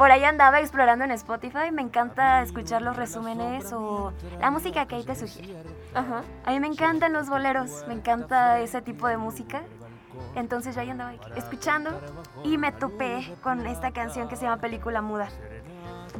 Por 0.00 0.10
ahí 0.10 0.24
andaba 0.24 0.60
explorando 0.60 1.04
en 1.04 1.10
Spotify. 1.10 1.70
Me 1.70 1.82
encanta 1.82 2.40
escuchar 2.40 2.80
los 2.80 2.96
resúmenes 2.96 3.70
o 3.74 4.14
la 4.40 4.50
música 4.50 4.86
que 4.86 4.94
ahí 4.94 5.04
te 5.04 5.14
sugiere. 5.14 5.62
Ajá. 5.94 6.22
A 6.46 6.52
mí 6.52 6.58
me 6.58 6.68
encantan 6.68 7.12
los 7.12 7.28
boleros. 7.28 7.84
Me 7.86 7.92
encanta 7.92 8.60
ese 8.60 8.80
tipo 8.80 9.08
de 9.08 9.18
música. 9.18 9.60
Entonces 10.36 10.74
yo 10.74 10.80
ahí 10.80 10.88
andaba 10.88 11.12
escuchando 11.36 11.90
y 12.44 12.56
me 12.56 12.72
topé 12.72 13.36
con 13.42 13.66
esta 13.66 13.90
canción 13.92 14.26
que 14.26 14.36
se 14.36 14.44
llama 14.46 14.56
Película 14.62 15.02
Muda. 15.02 15.28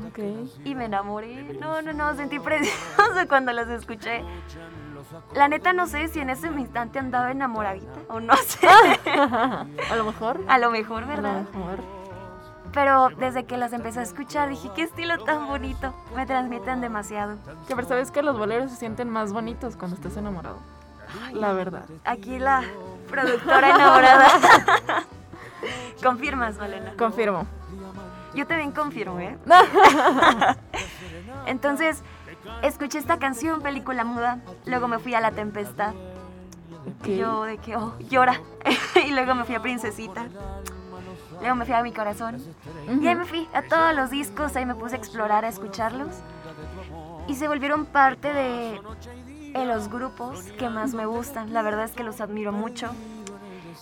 Ok. 0.08 0.18
Y 0.62 0.74
me 0.74 0.84
enamoré. 0.84 1.54
No, 1.58 1.80
no, 1.80 1.94
no, 1.94 2.14
sentí 2.16 2.38
precioso 2.38 2.76
cuando 3.30 3.54
los 3.54 3.66
escuché. 3.68 4.22
La 5.32 5.48
neta 5.48 5.72
no 5.72 5.86
sé 5.86 6.08
si 6.08 6.20
en 6.20 6.28
ese 6.28 6.48
instante 6.48 6.98
andaba 6.98 7.30
enamoradita 7.30 8.00
o 8.10 8.20
no 8.20 8.36
sé. 8.36 8.68
a 9.08 9.64
lo 9.96 10.04
mejor. 10.04 10.38
A 10.48 10.58
lo 10.58 10.70
mejor, 10.70 11.04
A 11.04 11.06
lo 11.06 11.12
¿verdad? 11.12 11.42
mejor. 11.50 11.99
Pero 12.72 13.08
desde 13.18 13.44
que 13.44 13.56
las 13.56 13.72
empecé 13.72 14.00
a 14.00 14.02
escuchar 14.02 14.48
dije, 14.48 14.70
qué 14.74 14.82
estilo 14.82 15.18
tan 15.24 15.48
bonito. 15.48 15.94
Me 16.14 16.26
transmiten 16.26 16.80
demasiado. 16.80 17.36
Que 17.66 17.74
pero 17.74 17.88
sabes 17.88 18.10
que 18.10 18.22
los 18.22 18.38
boleros 18.38 18.70
se 18.70 18.76
sienten 18.76 19.10
más 19.10 19.32
bonitos 19.32 19.76
cuando 19.76 19.96
estás 19.96 20.16
enamorado. 20.16 20.58
La 21.32 21.52
verdad. 21.52 21.86
Aquí 22.04 22.38
la 22.38 22.62
productora 23.08 23.70
enamorada. 23.70 24.28
¿Confirmas, 26.02 26.56
Malena? 26.58 26.94
Confirmo. 26.96 27.46
Yo 28.34 28.46
también 28.46 28.70
confirmo, 28.70 29.18
¿eh? 29.18 29.36
Entonces, 31.46 32.02
escuché 32.62 32.98
esta 32.98 33.18
canción, 33.18 33.60
película 33.60 34.04
muda. 34.04 34.38
Luego 34.66 34.86
me 34.86 35.00
fui 35.00 35.14
a 35.14 35.20
La 35.20 35.32
Tempestad. 35.32 35.94
Ok. 37.00 37.08
Y 37.08 37.18
yo 37.18 37.42
de 37.42 37.58
que, 37.58 37.76
oh, 37.76 37.98
llora. 38.08 38.40
y 39.04 39.10
luego 39.10 39.34
me 39.34 39.44
fui 39.44 39.56
a 39.56 39.60
Princesita. 39.60 40.28
Luego 41.40 41.56
me 41.56 41.64
fui 41.64 41.74
a 41.74 41.82
Mi 41.82 41.92
Corazón. 41.92 42.36
Y 43.00 43.06
ahí 43.06 43.14
me 43.14 43.24
fui 43.24 43.48
a 43.52 43.62
todos 43.62 43.94
los 43.94 44.10
discos, 44.10 44.54
ahí 44.56 44.66
me 44.66 44.74
puse 44.74 44.96
a 44.96 44.98
explorar, 44.98 45.44
a 45.44 45.48
escucharlos. 45.48 46.16
Y 47.28 47.34
se 47.34 47.48
volvieron 47.48 47.86
parte 47.86 48.32
de, 48.32 48.80
de 49.52 49.64
los 49.66 49.88
grupos 49.88 50.42
que 50.58 50.68
más 50.68 50.94
me 50.94 51.06
gustan. 51.06 51.52
La 51.52 51.62
verdad 51.62 51.84
es 51.84 51.92
que 51.92 52.04
los 52.04 52.20
admiro 52.20 52.52
mucho. 52.52 52.90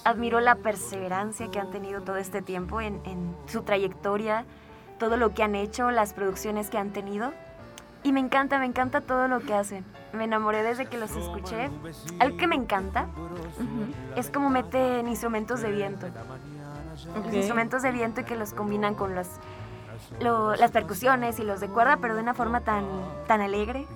Admiro 0.04 0.40
la 0.40 0.54
perseverancia 0.54 1.50
que 1.50 1.58
han 1.58 1.70
tenido 1.70 2.02
todo 2.02 2.16
este 2.16 2.42
tiempo 2.42 2.80
en, 2.80 3.00
en 3.04 3.34
su 3.46 3.62
trayectoria, 3.62 4.44
todo 4.98 5.16
lo 5.16 5.34
que 5.34 5.42
han 5.42 5.54
hecho, 5.54 5.90
las 5.90 6.12
producciones 6.12 6.70
que 6.70 6.78
han 6.78 6.90
tenido. 6.90 7.32
Y 8.04 8.12
me 8.12 8.20
encanta, 8.20 8.58
me 8.58 8.66
encanta 8.66 9.00
todo 9.00 9.26
lo 9.26 9.40
que 9.40 9.54
hacen. 9.54 9.84
Me 10.12 10.24
enamoré 10.24 10.62
desde 10.62 10.86
que 10.86 10.98
los 10.98 11.10
escuché. 11.16 11.68
Algo 12.20 12.36
que 12.36 12.46
me 12.46 12.54
encanta 12.54 13.08
es 14.14 14.30
como 14.30 14.50
meten 14.50 15.08
instrumentos 15.08 15.60
de 15.60 15.72
viento. 15.72 16.06
Los 17.06 17.32
instrumentos 17.34 17.82
de 17.82 17.92
viento 17.92 18.20
y 18.20 18.24
que 18.24 18.36
los 18.36 18.52
combinan 18.52 18.94
con 18.94 19.14
las, 19.14 19.28
lo- 20.20 20.54
las 20.56 20.70
percusiones 20.70 21.38
y 21.38 21.44
los 21.44 21.60
de 21.60 21.68
cuerda, 21.68 21.98
pero 22.00 22.14
de 22.14 22.22
una 22.22 22.34
forma 22.34 22.60
tan, 22.60 22.84
tan 23.26 23.40
alegre. 23.40 23.86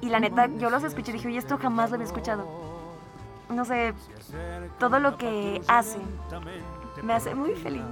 Y 0.00 0.08
la 0.08 0.18
neta, 0.20 0.46
yo 0.46 0.70
los 0.70 0.82
escuché 0.82 1.10
y 1.10 1.14
dije, 1.14 1.28
oye, 1.28 1.38
esto 1.38 1.58
jamás 1.58 1.90
lo 1.90 1.94
había 1.96 2.06
escuchado. 2.06 2.46
No 3.50 3.64
sé, 3.64 3.94
todo 4.78 4.98
lo 5.00 5.16
que 5.18 5.60
hacen 5.68 6.02
me 7.02 7.12
hace 7.14 7.34
muy 7.34 7.54
feliz. 7.54 7.82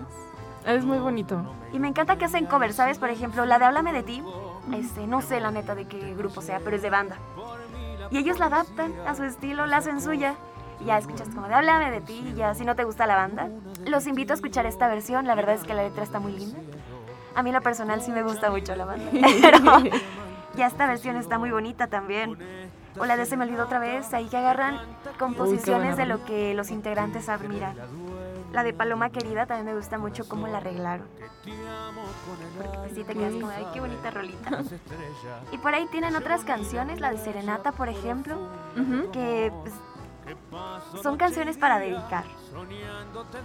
Es 0.65 0.85
muy 0.85 0.99
bonito. 0.99 1.41
Y 1.73 1.79
me 1.79 1.89
encanta 1.89 2.17
que 2.17 2.25
hacen 2.25 2.47
covers, 2.47 2.77
¿sabes? 2.77 2.99
Por 2.99 3.11
ejemplo, 3.11 3.45
la 3.47 3.59
de 3.59 3.65
Háblame 3.67 3.93
de 3.93 4.03
ti, 4.03 4.23
este, 4.75 5.07
no 5.07 5.21
sé 5.21 5.41
la 5.41 5.51
neta 5.51 5.75
de 5.75 5.87
qué 5.87 6.15
grupo 6.15 6.43
sea, 6.43 6.61
pero 6.63 6.77
es 6.77 6.83
de 6.83 6.91
banda. 6.91 7.17
Y 8.11 8.19
ellos 8.19 8.39
la 8.39 8.47
adaptan 8.47 8.93
a 9.07 9.15
su 9.15 9.25
estilo, 9.25 9.67
la 9.67 9.79
hacen 9.79 10.01
suya. 10.01 10.35
Ya 10.85 10.99
escuchas 10.99 11.29
como 11.29 11.49
de 11.49 11.55
Háblame 11.55 11.91
de 11.91 12.01
ti, 12.01 12.35
ya 12.37 12.55
si 12.55 12.65
no 12.65 12.77
te 12.77 12.85
gusta 12.85 13.07
la 13.07 13.17
banda. 13.17 13.49
Los 13.87 14.07
invito 14.07 14.33
a 14.33 14.37
escuchar 14.37 14.67
esta 14.67 14.89
versión, 14.89 15.27
la 15.27 15.35
verdad 15.35 15.55
es 15.55 15.65
que 15.65 15.75
la 15.75 15.83
letra 15.83 16.03
está 16.05 16.21
muy 16.21 16.33
linda. 16.33 16.59
A 17.35 17.43
mí 17.43 17.51
en 17.51 17.57
lo 17.57 17.63
personal 17.63 18.01
sí 18.01 18.11
me 18.11 18.23
gusta 18.23 18.51
mucho 18.51 18.75
la 18.75 18.85
banda, 18.85 19.11
pero 19.43 19.59
ya 20.57 20.67
esta 20.67 20.87
versión 20.87 21.17
está 21.17 21.39
muy 21.39 21.51
bonita 21.51 21.87
también. 21.89 22.37
o 22.99 23.05
la 23.05 23.17
de 23.17 23.27
Se 23.27 23.37
me 23.37 23.45
olvidó 23.45 23.65
otra 23.65 23.79
vez, 23.79 24.13
ahí 24.15 24.27
que 24.29 24.37
agarran 24.37 24.79
composiciones 25.19 25.97
de 25.97 26.07
lo 26.07 26.25
que 26.25 26.55
los 26.55 26.71
integrantes 26.71 27.29
admiran. 27.29 27.77
La 28.53 28.63
de 28.63 28.73
Paloma 28.73 29.11
Querida 29.11 29.47
también 29.47 29.67
me 29.67 29.75
gusta 29.75 29.99
mucho 29.99 30.27
cómo 30.27 30.47
la 30.47 30.57
arreglaron. 30.59 31.07
Porque 32.57 32.79
pues 32.79 32.93
sí 32.95 33.05
te 33.05 33.15
quedas 33.15 33.35
como, 33.35 33.49
ay, 33.49 33.67
qué 33.75 33.81
bonita 33.81 34.11
rolita. 34.11 34.63
Y 35.53 35.59
por 35.59 35.75
ahí 35.75 35.87
tienen 35.91 36.17
otras 36.17 36.45
canciones, 36.45 37.01
la 37.01 37.11
de 37.11 37.19
Serenata, 37.19 37.73
por 37.73 37.89
ejemplo, 37.89 38.37
que 39.13 39.53
pues, 39.63 39.75
son 41.03 41.17
canciones 41.17 41.59
para 41.59 41.79
dedicar. 41.79 42.25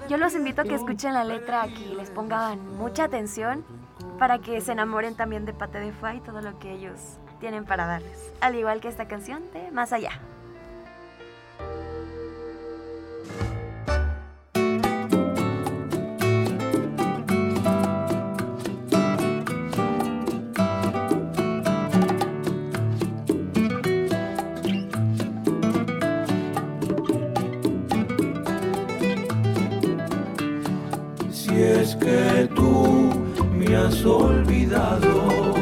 Yo 0.09 0.17
los 0.17 0.36
invito 0.36 0.61
a 0.61 0.63
que 0.63 0.75
escuchen 0.75 1.13
la 1.13 1.23
letra, 1.23 1.63
a 1.63 1.67
que 1.67 1.93
les 1.95 2.09
pongan 2.09 2.77
mucha 2.77 3.05
atención 3.05 3.63
para 4.19 4.39
que 4.39 4.61
se 4.61 4.71
enamoren 4.71 5.15
también 5.15 5.45
de 5.45 5.53
Pate 5.53 5.79
de 5.79 5.91
Fa 5.91 6.15
y 6.15 6.21
todo 6.21 6.41
lo 6.41 6.57
que 6.59 6.71
ellos 6.71 7.17
tienen 7.39 7.65
para 7.65 7.86
darles. 7.86 8.34
Al 8.41 8.55
igual 8.55 8.79
que 8.79 8.88
esta 8.88 9.07
canción 9.07 9.43
de 9.53 9.71
Más 9.71 9.93
Allá. 9.93 10.11
Olvidado, 34.01 35.53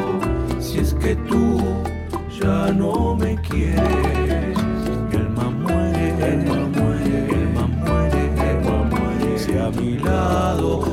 si 0.58 0.78
es 0.78 0.94
que 0.94 1.14
tú 1.14 1.60
ya 2.40 2.72
no 2.72 3.14
me 3.14 3.36
quieres, 3.42 4.56
mi 5.10 5.16
alma 5.16 5.50
muere, 5.50 6.12
mi 6.16 6.22
alma 6.22 6.66
muere, 6.68 7.26
mi 7.28 7.34
alma 7.34 7.66
muere, 7.66 8.30
mi 8.30 8.40
alma 8.40 8.84
muere. 8.90 9.38
Si 9.38 9.52
a 9.58 9.70
mi 9.70 9.98
lado 9.98 10.91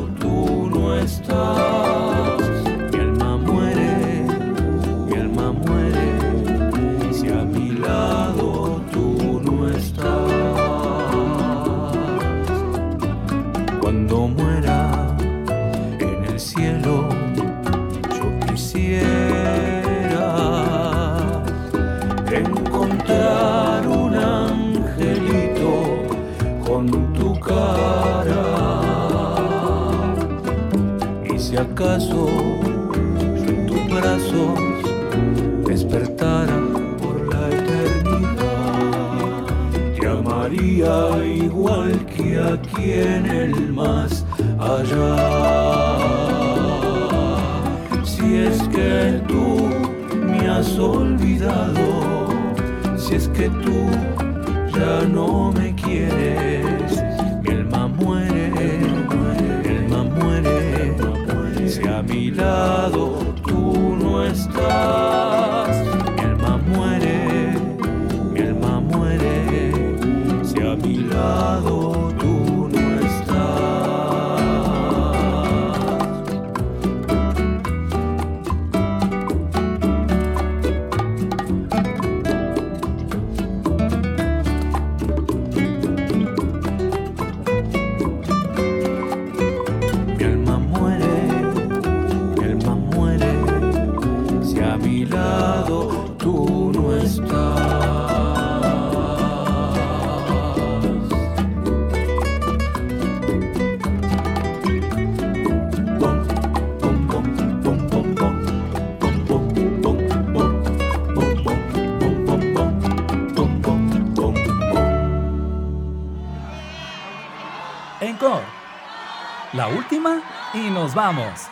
nos 120.89 120.95
vamos. 120.95 121.47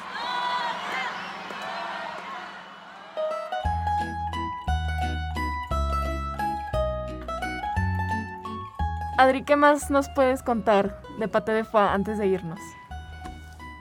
Adri, 9.18 9.44
¿qué 9.44 9.56
más 9.56 9.90
nos 9.90 10.10
puedes 10.10 10.44
contar 10.44 11.02
de 11.20 11.28
Pate 11.28 11.52
de 11.52 11.64
Fa 11.64 11.94
antes 11.94 12.18
de 12.18 12.28
irnos? 12.28 12.60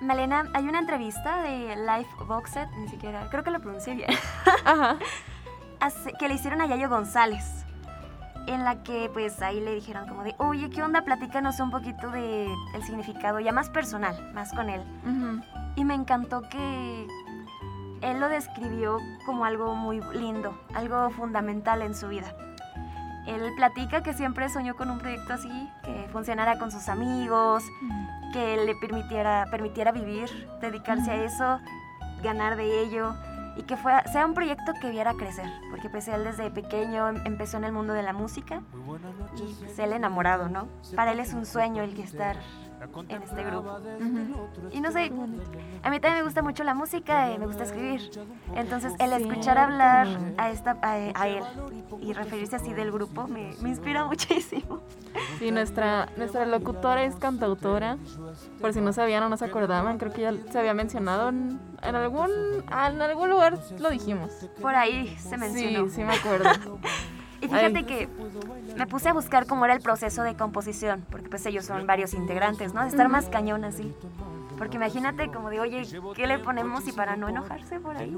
Malena, 0.00 0.44
hay 0.54 0.68
una 0.68 0.78
entrevista 0.78 1.42
de 1.42 1.76
Life 1.76 2.11
Boxet, 2.26 2.70
ni 2.76 2.88
siquiera, 2.88 3.28
creo 3.30 3.42
que 3.42 3.50
lo 3.50 3.61
pronuncié 3.61 3.94
bien, 3.94 4.11
Ajá. 4.64 4.96
que 6.18 6.28
le 6.28 6.34
hicieron 6.34 6.61
a 6.61 6.66
Yayo 6.66 6.88
González. 6.88 7.65
En 8.47 8.64
la 8.64 8.82
que 8.82 9.11
pues 9.12 9.42
ahí 9.42 9.61
le 9.61 9.74
dijeron 9.74 10.09
como 10.09 10.22
de, 10.22 10.34
oye, 10.38 10.70
¿qué 10.70 10.82
onda? 10.82 11.03
Platícanos 11.03 11.59
un 11.59 11.70
poquito 11.70 12.11
de 12.11 12.47
el 12.74 12.82
significado, 12.84 13.40
ya 13.40 13.53
más 13.53 13.70
personal, 13.70 14.32
más 14.34 14.53
con 14.53 14.70
él. 14.70 14.82
Y 15.74 15.84
me 15.84 15.94
encantó 15.94 16.42
que 16.42 17.07
él 18.03 18.20
lo 18.20 18.28
describió 18.28 18.99
como 19.24 19.44
algo 19.44 19.74
muy 19.74 20.01
lindo, 20.14 20.57
algo 20.74 21.11
fundamental 21.11 21.82
en 21.82 21.94
su 21.94 22.09
vida. 22.09 22.32
Él 23.26 23.53
platica 23.57 24.05
que 24.05 24.12
siempre 24.12 24.49
soñó 24.49 24.76
con 24.76 24.90
un 24.90 24.99
proyecto 24.99 25.32
así, 25.32 25.68
que 25.82 26.09
funcionara 26.12 26.59
con 26.59 26.70
sus 26.70 26.88
amigos, 26.88 27.64
que 28.32 28.57
le 28.64 28.76
permitiera, 28.76 29.47
permitiera 29.51 29.90
vivir, 29.90 30.30
dedicarse 30.61 31.11
a 31.11 31.24
eso, 31.24 31.59
ganar 32.22 32.57
de 32.57 32.84
ello 32.84 33.12
y 33.57 33.62
que 33.62 33.76
fuera, 33.76 34.04
sea 34.12 34.26
un 34.26 34.34
proyecto 34.34 34.72
que 34.80 34.90
viera 34.90 35.14
crecer, 35.14 35.46
porque 35.70 35.88
pues 35.88 36.07
él 36.09 36.24
desde 36.24 36.50
pequeño 36.50 37.09
em- 37.09 37.22
empezó 37.24 37.57
en 37.57 37.64
el 37.64 37.72
mundo 37.72 37.92
de 37.94 38.02
la 38.02 38.12
música 38.12 38.61
y 39.36 39.54
pues 39.64 39.78
él 39.78 39.92
enamorado, 39.92 40.48
¿no? 40.48 40.68
Para 40.94 41.12
él 41.12 41.20
es 41.20 41.32
un 41.32 41.46
sueño 41.46 41.82
el 41.82 41.94
que 41.94 42.02
estar 42.02 42.36
en 43.09 43.22
este 43.22 43.45
grupo. 43.45 43.79
Y 44.72 44.81
no 44.81 44.91
sé, 44.93 45.12
a 45.83 45.91
mí 45.91 46.01
también 46.01 46.14
me 46.14 46.22
gusta 46.22 46.43
mucho 46.43 46.64
la 46.64 46.74
música 46.74 47.33
y 47.33 47.39
me 47.39 47.47
gusta 47.47 47.64
escribir. 47.64 48.11
Entonces, 48.55 48.93
el 48.99 49.12
escuchar 49.12 49.59
hablar 49.59 50.07
a, 50.39 50.51
esta, 50.51 50.79
a, 50.83 50.95
a 51.14 51.29
él 51.29 51.43
y 52.01 52.12
referirse 52.12 52.57
así 52.57 52.72
del 52.72 52.91
grupo 52.93 53.27
me, 53.27 53.53
me 53.61 53.70
inspira 53.70 54.05
muchísimo. 54.05 54.81
Sí, 55.39 55.51
nuestra, 55.51 56.09
nuestra 56.16 56.47
locutora 56.47 57.05
es 57.05 57.16
cantautora. 57.16 57.99
Por 58.61 58.72
si 58.72 58.81
no 58.81 58.93
sabían 58.93 59.22
o 59.22 59.29
no 59.29 59.37
se 59.37 59.45
acordaban, 59.45 59.99
creo 59.99 60.12
que 60.12 60.22
ya 60.22 60.35
se 60.51 60.59
había 60.59 60.74
mencionado 60.74 61.29
en, 61.29 61.59
en 61.83 61.95
algún, 61.95 62.31
en 62.31 63.03
algún 63.03 63.31
lugar 63.31 63.59
lo 63.79 63.91
dijimos. 63.91 64.31
Por 64.61 64.74
ahí 64.74 65.16
se 65.18 65.37
mencionó. 65.37 65.89
Sí, 65.89 65.97
sí 65.97 66.05
me 66.05 66.14
acuerdo. 66.14 66.51
Y 67.47 67.49
fíjate 67.49 67.86
que 67.86 68.09
me 68.76 68.86
puse 68.86 69.09
a 69.09 69.12
buscar 69.12 69.47
cómo 69.47 69.64
era 69.64 69.74
el 69.74 69.80
proceso 69.80 70.22
de 70.22 70.34
composición, 70.34 71.07
porque 71.11 71.28
pues 71.28 71.47
ellos 71.47 71.64
son 71.64 71.86
varios 71.86 72.12
integrantes, 72.12 72.74
¿no? 72.74 72.82
De 72.82 72.88
estar 72.88 73.09
más 73.09 73.26
cañón 73.26 73.64
así. 73.64 73.94
Porque 74.59 74.76
imagínate 74.76 75.30
como 75.30 75.51
de, 75.51 75.61
oye, 75.61 75.86
¿qué 76.14 76.26
le 76.26 76.38
ponemos 76.38 76.88
y 76.88 76.92
para 76.92 77.16
no 77.16 77.28
enojarse 77.28 77.78
por 77.78 77.97
ahí? 77.97 78.16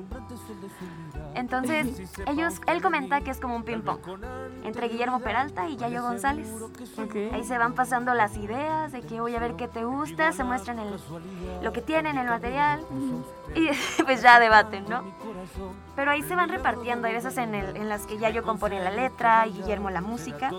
Entonces, 1.35 2.17
ellos, 2.27 2.61
él 2.67 2.81
comenta 2.81 3.21
que 3.23 3.31
es 3.31 3.41
como 3.41 3.57
un 3.57 3.65
ping-pong 3.65 4.01
entre 4.65 4.89
Guillermo 4.89 5.21
Peralta 5.21 5.69
y 5.69 5.77
Yayo 5.77 6.03
González. 6.03 6.49
Ahí 7.33 7.45
se 7.45 7.59
van 7.59 7.75
pasando 7.75 8.15
las 8.15 8.37
ideas 8.37 8.93
de 8.93 9.03
que 9.03 9.21
voy 9.21 9.35
a 9.35 9.41
ver 9.41 9.55
qué 9.57 9.67
te 9.69 9.85
gusta, 9.85 10.33
se 10.33 10.45
muestran 10.45 10.79
el, 10.79 10.97
lo 11.63 11.73
que 11.73 11.83
tienen, 11.83 12.17
el 12.17 12.29
material 12.29 12.81
y 13.55 13.69
pues 14.05 14.23
ya 14.23 14.39
debaten, 14.39 14.85
¿no? 14.89 15.05
Pero 15.97 16.11
ahí 16.11 16.23
se 16.23 16.35
van 16.37 16.49
repartiendo, 16.49 17.07
hay 17.09 17.15
veces 17.15 17.37
en, 17.39 17.55
el- 17.55 17.77
en 17.77 17.89
las 17.89 18.07
que 18.07 18.19
Yayo 18.19 18.43
compone 18.43 18.83
la 18.83 18.91
letra 18.91 19.47
y 19.47 19.53
Guillermo 19.53 19.91
la 19.91 20.01
música. 20.01 20.51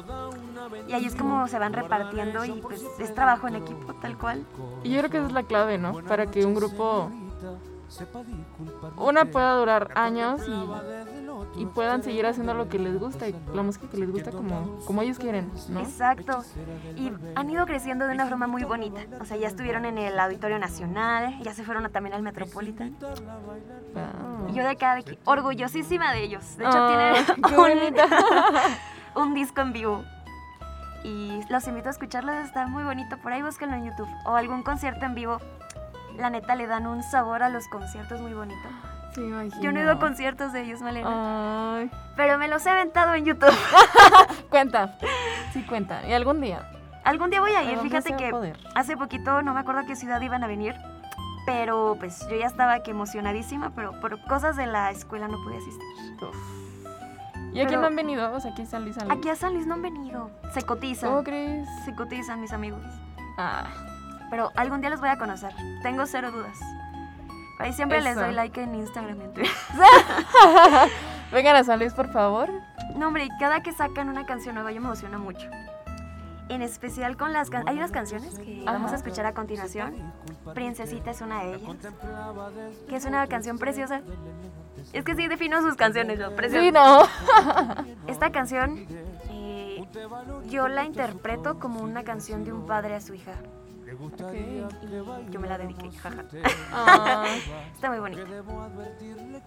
Y 0.88 0.94
ahí 0.94 1.06
es 1.06 1.16
como 1.16 1.48
se 1.48 1.58
van 1.60 1.74
repartiendo 1.74 2.44
y 2.46 2.52
pues 2.62 2.84
es 3.00 3.14
trabajo 3.16 3.48
en 3.48 3.56
equipo 3.56 3.94
tal 3.96 4.18
cual. 4.18 4.46
Y 4.84 4.90
yo 4.92 5.00
creo 5.00 5.10
que 5.12 5.18
esa 5.18 5.28
es 5.28 5.34
la 5.34 5.44
clave, 5.44 5.78
¿no? 5.78 5.94
Para 6.04 6.26
que 6.28 6.46
un 6.46 6.54
grupo, 6.56 7.10
una 8.98 9.26
pueda 9.26 9.54
durar 9.56 9.92
años 9.96 10.42
y, 10.48 10.52
y 11.56 11.66
puedan 11.66 12.04
seguir 12.04 12.26
haciendo 12.26 12.54
lo 12.54 12.70
que 12.70 12.80
les 12.80 13.00
gusta 13.00 13.28
y 13.28 13.36
la 13.54 13.62
música 13.62 13.88
que 13.90 13.98
les 13.98 14.12
gusta 14.12 14.32
como, 14.32 14.78
como 14.86 15.02
ellos 15.02 15.20
quieren, 15.20 15.52
¿no? 15.70 15.80
Exacto. 15.80 16.44
Y 16.96 17.12
han 17.36 17.50
ido 17.50 17.66
creciendo 17.66 18.08
de 18.08 18.14
una 18.14 18.26
forma 18.28 18.48
muy 18.48 18.64
bonita. 18.64 19.02
O 19.20 19.26
sea, 19.26 19.38
ya 19.38 19.48
estuvieron 19.48 19.86
en 19.86 19.98
el 19.98 20.20
Auditorio 20.20 20.60
Nacional, 20.60 21.40
ya 21.42 21.54
se 21.54 21.64
fueron 21.64 21.90
también 21.92 22.16
al 22.16 22.22
Metropolitan. 22.22 22.96
Wow. 23.00 24.54
Yo 24.54 24.64
de 24.64 24.70
acá, 24.70 24.96
de 24.96 25.18
orgullosísima 25.26 26.14
de 26.14 26.24
ellos. 26.24 26.58
De 26.58 26.66
hecho, 26.66 26.78
Ah, 26.78 27.14
tienen 27.36 27.56
un, 29.16 29.22
un 29.24 29.34
disco 29.34 29.62
en 29.62 29.74
vivo. 29.74 30.04
Y 31.04 31.40
los 31.50 31.68
invito 31.68 31.88
a 31.88 31.92
escucharlos, 31.92 32.36
está 32.36 32.68
muy 32.68 32.84
bonito. 32.84 33.18
Por 33.18 33.32
ahí 33.32 33.42
búsquenlo 33.42 33.76
en 33.76 33.86
YouTube. 33.86 34.10
O 34.26 34.36
algún 34.36 34.64
concierto 34.64 35.06
en 35.06 35.16
vivo. 35.16 35.40
La 36.18 36.30
neta, 36.30 36.56
le 36.56 36.68
dan 36.68 36.86
un 36.88 37.02
sabor 37.04 37.44
a 37.44 37.50
los 37.50 37.68
conciertos 37.70 38.20
muy 38.20 38.34
bonito. 38.34 38.68
Yo 39.16 39.72
no 39.72 39.80
he 39.80 39.84
ido 39.84 39.92
a 39.92 40.00
conciertos 40.00 40.54
de 40.54 40.62
ellos, 40.62 40.82
Malena. 40.82 41.78
Ay, 41.78 41.92
Pero 42.16 42.38
me 42.38 42.48
los 42.48 42.66
he 42.66 42.70
aventado 42.70 43.14
en 43.16 43.26
YouTube. 43.26 43.54
cuenta. 44.50 44.98
Sí, 45.54 45.64
cuenta. 45.64 46.08
Y 46.08 46.14
algún 46.14 46.42
día. 46.42 46.70
Algún 47.04 47.30
día 47.30 47.42
voy 47.42 47.52
a 47.52 47.64
ir. 47.64 47.80
Fíjate 47.80 48.14
a 48.14 48.18
que 48.18 48.30
poder. 48.30 48.58
hace 48.76 48.96
poquito, 48.98 49.42
no 49.42 49.54
me 49.54 49.62
acuerdo 49.62 49.82
a 49.82 49.86
qué 49.86 49.96
ciudad 49.96 50.22
iban 50.22 50.44
a 50.44 50.48
venir. 50.48 50.76
Pero 51.46 51.96
pues 52.00 52.28
yo 52.30 52.36
ya 52.36 52.46
estaba 52.46 52.84
que 52.84 52.92
emocionadísima, 52.92 53.72
pero 53.76 54.00
por 54.02 54.22
cosas 54.26 54.56
de 54.56 54.68
la 54.68 54.92
escuela 54.92 55.28
no 55.28 55.42
pude 55.44 55.58
asistir. 55.58 55.88
Uf. 56.22 56.36
¿Y 57.54 57.62
aquí 57.62 57.70
Pero- 57.70 57.82
no 57.82 57.88
han 57.88 57.96
venido? 57.96 58.32
O 58.34 58.40
sea, 58.40 58.52
aquí 58.52 58.62
Luis 58.62 58.70
San 58.70 58.84
Luis. 58.84 58.98
Aquí 59.10 59.30
a 59.30 59.36
San 59.36 59.54
Luis 59.56 59.66
no 59.66 59.74
han 59.74 59.82
venido. 59.82 60.30
Se 60.54 60.62
cotizan. 60.62 61.10
¿Cómo 61.10 61.24
crees? 61.24 61.68
Se 61.86 61.96
cotizan 61.96 62.42
mis 62.42 62.54
amigos. 62.54 62.82
Ah, 63.38 63.64
Pero 64.30 64.52
algún 64.56 64.82
día 64.82 64.92
los 64.92 65.00
voy 65.00 65.10
a 65.10 65.18
conocer. 65.18 65.52
Tengo 65.82 66.06
cero 66.06 66.30
dudas. 66.32 66.60
Ahí 67.60 67.74
siempre 67.74 68.02
les 68.02 68.14
Eso. 68.14 68.22
doy 68.26 68.34
like 68.34 68.62
en 68.62 68.74
Instagram 68.76 69.20
y 69.22 69.24
en 69.26 69.34
Twitter. 69.34 69.52
vengan 71.32 71.56
a 71.56 71.64
San 71.64 71.80
Luis, 71.80 71.94
por 71.94 72.12
favor. 72.12 72.50
No, 72.96 73.08
hombre, 73.08 73.28
cada 73.40 73.62
que 73.62 73.74
sacan 73.74 74.10
una 74.10 74.26
canción 74.26 74.56
nueva 74.56 74.72
yo 74.72 74.82
me 74.82 74.88
emociona 74.88 75.18
mucho. 75.18 75.48
En 76.50 76.62
especial 76.64 77.16
con 77.18 77.32
las 77.34 77.50
can- 77.52 77.68
Hay 77.68 77.78
unas 77.78 77.92
canciones 77.92 78.40
que 78.40 78.64
vamos 78.66 78.88
Ajá. 78.88 78.96
a 78.96 78.98
escuchar 78.98 79.26
a 79.28 79.34
continuación. 79.34 79.94
Princesita 80.56 81.12
es 81.12 81.22
una 81.22 81.44
de 81.44 81.56
ellas. 81.56 81.78
Que 82.88 82.96
es 82.96 83.06
una 83.06 83.28
canción 83.28 83.60
preciosa. 83.60 84.02
Es 84.94 85.04
que 85.04 85.14
sí 85.16 85.28
defino 85.28 85.62
sus 85.62 85.76
canciones, 85.76 86.18
yo, 86.18 86.36
preciosa. 86.36 86.64
Sí, 86.66 86.72
no. 86.72 87.04
Esta 88.08 88.32
canción 88.32 88.88
eh, 89.30 89.86
yo 90.48 90.68
la 90.68 90.86
interpreto 90.86 91.60
como 91.60 91.82
una 91.82 92.04
canción 92.04 92.44
de 92.46 92.54
un 92.54 92.66
padre 92.66 92.96
a 92.96 93.02
su 93.02 93.14
hija. 93.14 93.34
Y 94.34 95.32
yo 95.32 95.40
me 95.40 95.48
la 95.48 95.58
dediqué, 95.58 95.92
jaja. 95.92 96.24
Ah, 96.74 97.26
Está 97.74 97.90
muy 97.90 98.00
bonita. 98.00 98.24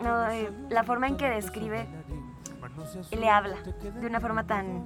No, 0.02 0.28
eh, 0.30 0.50
la 0.70 0.84
forma 0.84 1.08
en 1.08 1.16
que 1.16 1.28
describe, 1.28 1.86
le 3.16 3.28
habla 3.28 3.56
de 4.00 4.06
una 4.06 4.20
forma 4.20 4.46
tan, 4.46 4.84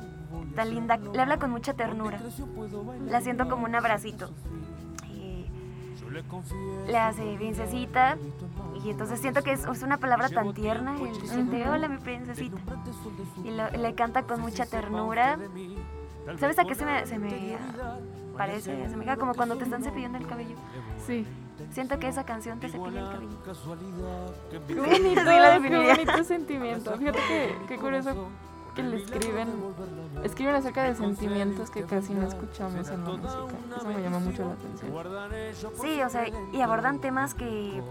tan 0.54 0.70
linda. 0.74 0.96
Le 0.96 1.20
habla 1.22 1.38
con 1.38 1.50
mucha 1.50 1.74
ternura. 1.74 2.18
La 3.10 3.20
siento 3.20 3.48
como 3.48 3.64
un 3.66 3.74
abracito. 3.74 4.30
Eh, 5.10 5.48
le 6.86 6.98
hace 6.98 7.34
princesita. 7.36 8.16
Y 8.84 8.90
entonces 8.90 9.20
siento 9.20 9.42
que 9.42 9.52
es, 9.52 9.64
es 9.66 9.82
una 9.82 9.96
palabra 9.98 10.28
tan 10.28 10.52
tierna. 10.54 10.96
Siente, 11.28 11.68
hola 11.68 11.88
mi 11.88 11.98
princesita. 11.98 12.60
Y 13.44 13.50
lo- 13.50 13.70
le 13.70 13.94
canta 13.94 14.22
con 14.24 14.40
mucha 14.40 14.64
ternura. 14.66 15.38
¿Sabes 16.38 16.58
a 16.58 16.64
qué 16.64 16.74
se 16.74 16.84
me, 16.84 17.06
se 17.06 17.18
me 17.18 17.56
parece? 18.36 18.88
Se 18.88 18.96
me 18.96 19.04
queda 19.04 19.16
como 19.16 19.34
cuando 19.34 19.56
te 19.56 19.64
están 19.64 19.82
cepillando 19.82 20.18
el 20.18 20.26
cabello. 20.26 20.56
sí. 21.06 21.26
Siento 21.70 21.98
que 21.98 22.08
esa 22.08 22.24
canción 22.26 22.60
te 22.60 22.68
cepilla 22.68 23.00
el 23.00 23.08
cabello. 23.08 23.42
Qué 24.50 24.58
bonito, 24.74 25.20
Sí, 25.20 25.26
la 25.26 25.58
qué 25.62 25.76
bonito 25.94 26.24
sentimiento. 26.24 26.98
Fíjate 26.98 27.18
que, 27.28 27.56
qué 27.66 27.78
curioso 27.78 28.28
que 28.76 28.82
le 28.82 28.98
escriben, 28.98 29.48
escriben 30.22 30.54
acerca 30.54 30.84
de 30.84 30.94
sentimientos 30.94 31.70
que 31.70 31.82
casi 31.84 32.12
no 32.12 32.28
escuchamos 32.28 32.88
en 32.88 33.04
la 33.04 33.10
música. 33.10 33.44
Eso 33.76 33.88
me 33.88 34.02
llama 34.02 34.18
mucho 34.18 34.44
la 34.44 34.52
atención. 34.52 35.72
Sí, 35.80 36.02
o 36.02 36.08
sea, 36.10 36.26
y 36.52 36.60
abordan 36.60 37.00
temas 37.00 37.34
que 37.34 37.82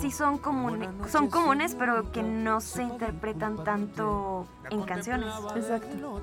sí 0.00 0.10
son 0.10 0.36
comunes, 0.38 0.90
son 1.10 1.28
comunes, 1.28 1.74
pero 1.74 2.12
que 2.12 2.22
no 2.22 2.60
se 2.60 2.82
interpretan 2.82 3.64
tanto 3.64 4.46
en 4.70 4.82
canciones. 4.82 5.32
Exacto. 5.56 6.20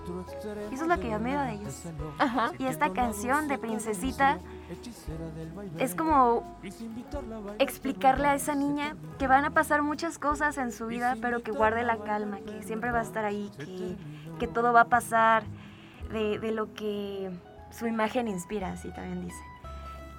Y 0.72 0.76
eso 0.76 0.84
es 0.84 0.88
lo 0.88 1.00
que 1.00 1.10
yo 1.10 1.16
admiro 1.16 1.42
de 1.42 1.54
ellos. 1.54 1.84
Ajá. 2.20 2.52
Y 2.60 2.66
esta 2.66 2.94
canción 2.94 3.48
de 3.48 3.58
Princesita 3.58 4.38
es 5.80 5.96
como 5.96 6.58
explicarle 7.60 8.28
a 8.28 8.36
esa 8.36 8.56
niña 8.56 8.96
que 9.20 9.28
van 9.28 9.46
a 9.46 9.52
pasar 9.52 9.82
muchas 9.82 10.18
cosas 10.18 10.58
en 10.58 10.72
su 10.72 10.88
vida, 10.88 11.16
pero 11.22 11.44
que 11.44 11.52
guarde 11.52 11.84
la 11.84 11.98
calma, 11.98 12.40
que 12.40 12.64
siempre 12.64 12.92
va 12.92 13.00
a 13.00 13.04
estar 13.04 13.26
ahí, 13.26 13.52
que, 13.58 13.96
que 14.40 14.48
todo 14.48 14.74
va 14.74 14.82
a 14.82 14.86
pasar 14.86 15.44
de, 16.12 16.40
de 16.40 16.52
lo 16.52 16.74
que 16.74 17.32
su 17.72 17.88
imagen 17.88 18.28
inspira, 18.28 18.72
así 18.72 18.90
también 18.92 19.26
dice. 19.26 19.42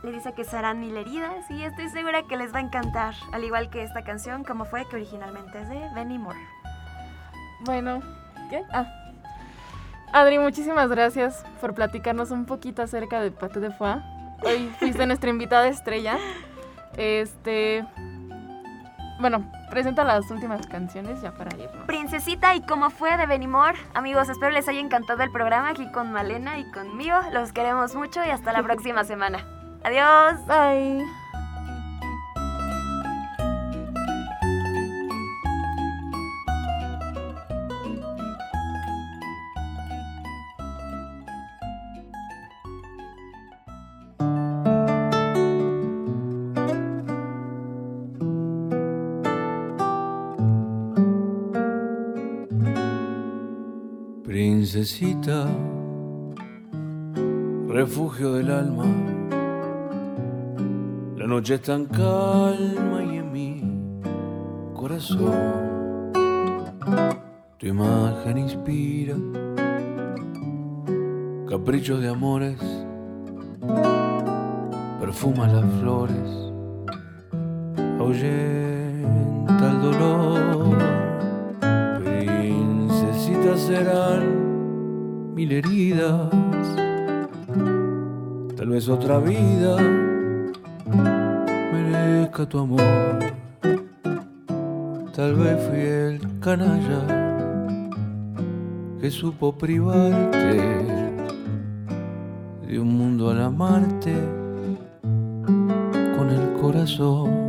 Le 0.03 0.13
dice 0.13 0.35
que 0.35 0.45
serán 0.45 0.81
mil 0.81 0.97
heridas 0.97 1.51
y 1.51 1.63
estoy 1.63 1.89
segura 1.89 2.25
que 2.25 2.37
les 2.37 2.53
va 2.53 2.59
a 2.59 2.63
encantar, 2.63 3.15
al 3.33 3.43
igual 3.43 3.71
que 3.71 3.83
esta 3.83 4.05
canción, 4.05 4.45
como 4.45 4.67
fue 4.67 4.87
que 4.87 4.97
originalmente 4.97 5.63
es 5.63 5.69
de 5.69 5.89
Benny 5.95 6.19
Moore. 6.19 6.39
Bueno, 7.61 8.01
¿qué? 8.51 8.63
Ah. 8.73 8.87
Adri, 10.13 10.39
muchísimas 10.39 10.91
gracias 10.91 11.45
por 11.61 11.75
platicarnos 11.75 12.31
un 12.31 12.45
poquito 12.45 12.83
acerca 12.83 13.21
de 13.21 13.31
Pato 13.31 13.61
de 13.61 13.71
Foie. 13.71 14.14
Hoy 14.45 14.71
fuiste 14.79 15.07
nuestra 15.07 15.31
invitada 15.31 15.69
estrella. 15.69 16.19
Este. 16.97 17.85
Bueno, 19.21 19.51
presenta 19.71 20.05
las 20.05 20.31
últimas 20.31 20.67
canciones 20.67 21.23
ya 21.23 21.33
para 21.33 21.57
irnos. 21.57 21.87
Princesita 21.87 22.55
y 22.55 22.63
cómo 22.63 22.91
fue 22.91 23.17
de 23.17 23.27
Benny 23.27 23.47
Moore. 23.47 23.79
Amigos, 23.95 24.29
espero 24.29 24.51
les 24.51 24.69
haya 24.69 24.81
encantado 24.81 25.23
el 25.23 25.31
programa 25.31 25.71
aquí 25.71 25.91
con 25.93 26.13
Malena 26.13 26.59
y 26.59 26.71
conmigo. 26.71 27.17
Los 27.33 27.53
queremos 27.53 27.95
mucho 27.95 28.25
y 28.25 28.31
hasta 28.31 28.53
la 28.53 28.63
próxima 28.65 29.05
semana. 29.05 29.39
Adiós. 29.85 30.45
Bye. 30.47 31.24
Princesita, 54.85 55.47
refugio 57.69 58.35
del 58.35 58.51
alma, 58.51 58.85
la 61.17 61.27
noche 61.27 61.55
es 61.55 61.63
tan 61.63 61.87
calma 61.87 63.03
y 63.03 63.17
en 63.17 63.33
mi 63.33 63.63
corazón 64.75 66.13
tu 67.57 67.67
imagen 67.67 68.37
inspira 68.37 69.17
caprichos 71.49 72.03
de 72.03 72.09
amores, 72.09 72.59
perfuma 75.01 75.47
las 75.47 75.65
flores, 75.81 76.53
ahuyenta 77.99 79.71
el 79.71 79.81
dolor. 79.81 80.77
Princesitas 82.01 83.61
serán 83.61 84.34
mil 85.35 85.51
heridas, 85.51 86.31
tal 88.57 88.69
vez 88.69 88.89
otra 88.89 89.19
vida 89.19 89.77
merezca 91.73 92.47
tu 92.49 92.61
amor, 92.61 93.19
tal 95.13 95.35
vez 95.35 95.61
fui 95.67 95.81
el 95.81 96.21
canalla 96.39 97.03
que 99.01 99.11
supo 99.11 99.53
privarte 99.53 100.63
de 102.69 102.79
un 102.79 102.97
mundo 102.97 103.31
al 103.31 103.43
amarte 103.43 104.15
con 106.17 106.31
el 106.31 106.61
corazón. 106.61 107.44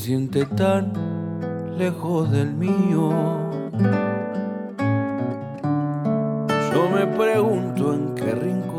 siente 0.00 0.46
tan 0.46 0.92
lejos 1.76 2.30
del 2.30 2.54
mío. 2.54 3.10
Yo 6.72 6.88
me 6.94 7.06
pregunto 7.06 7.92
en 7.92 8.14
qué 8.14 8.32
rincón 8.32 8.70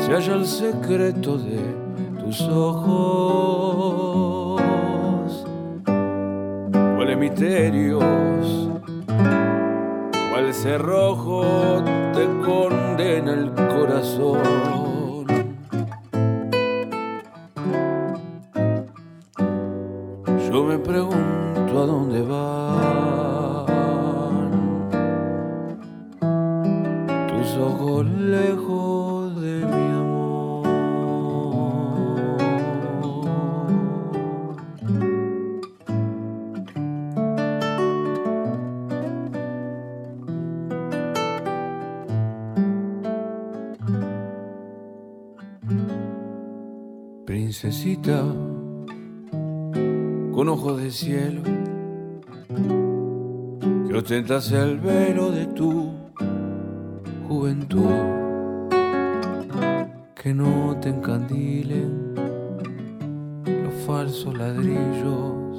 se 0.00 0.12
halla 0.12 0.34
el 0.34 0.46
secreto 0.46 1.38
de 1.38 1.60
tus 2.18 2.40
ojos. 2.48 3.80
Huele 6.98 7.14
misterios, 7.14 8.04
cuál 10.32 10.52
cerrojo 10.52 11.44
te 12.12 12.26
condena 12.44 13.34
el 13.34 13.52
corazón. 13.52 14.79
necesita 47.62 48.22
con 50.32 50.48
ojos 50.48 50.80
de 50.80 50.90
cielo 50.90 51.42
que 53.86 53.94
ostentas 53.94 54.50
el 54.52 54.80
velo 54.80 55.30
de 55.30 55.44
tu 55.48 55.92
juventud. 57.28 57.84
Que 60.14 60.32
no 60.32 60.74
te 60.80 60.88
encandilen 60.88 62.14
los 63.44 63.74
falsos 63.86 64.38
ladrillos. 64.38 65.58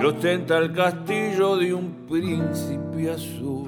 Que 0.00 0.06
ostenta 0.06 0.56
el 0.56 0.72
castillo 0.72 1.56
de 1.58 1.74
un 1.74 2.06
príncipe 2.08 3.10
azul. 3.10 3.67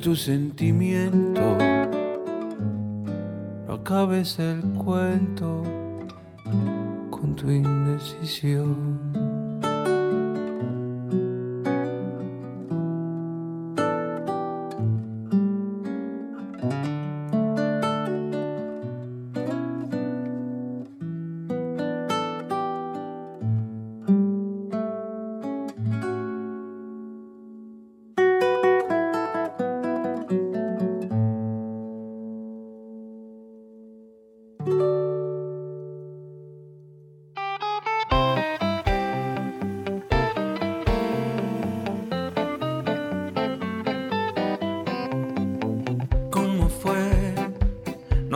tu 0.00 0.16
sentimiento. 0.16 1.58
No 3.66 3.74
acabes 3.74 4.38
el 4.38 4.62
cuento 4.78 5.62
con 7.10 7.36
tu 7.36 7.50
indecisión. 7.50 8.89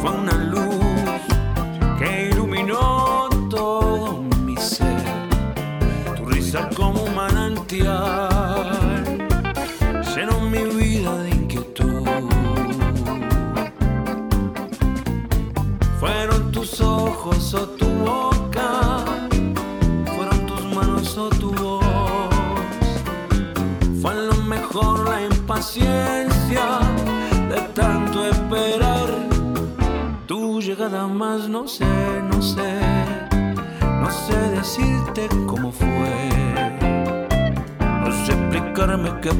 from 0.00 0.29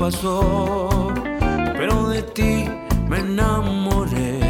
pasó, 0.00 1.12
pero 1.76 2.08
de 2.08 2.22
ti 2.22 2.66
me 3.06 3.18
enamoré, 3.18 4.40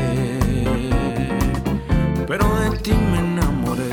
pero 2.29 2.47
de 2.61 2.79
ti 2.79 2.93
me 2.93 3.19
enamoré, 3.19 3.89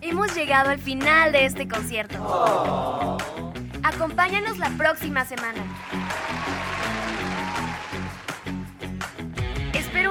Hemos 0.00 0.34
llegado 0.34 0.70
al 0.70 0.80
final 0.80 1.30
de 1.30 1.46
este 1.46 1.68
concierto. 1.68 3.16
Acompáñanos 3.84 4.58
la 4.58 4.70
próxima 4.70 5.24
semana. 5.24 5.71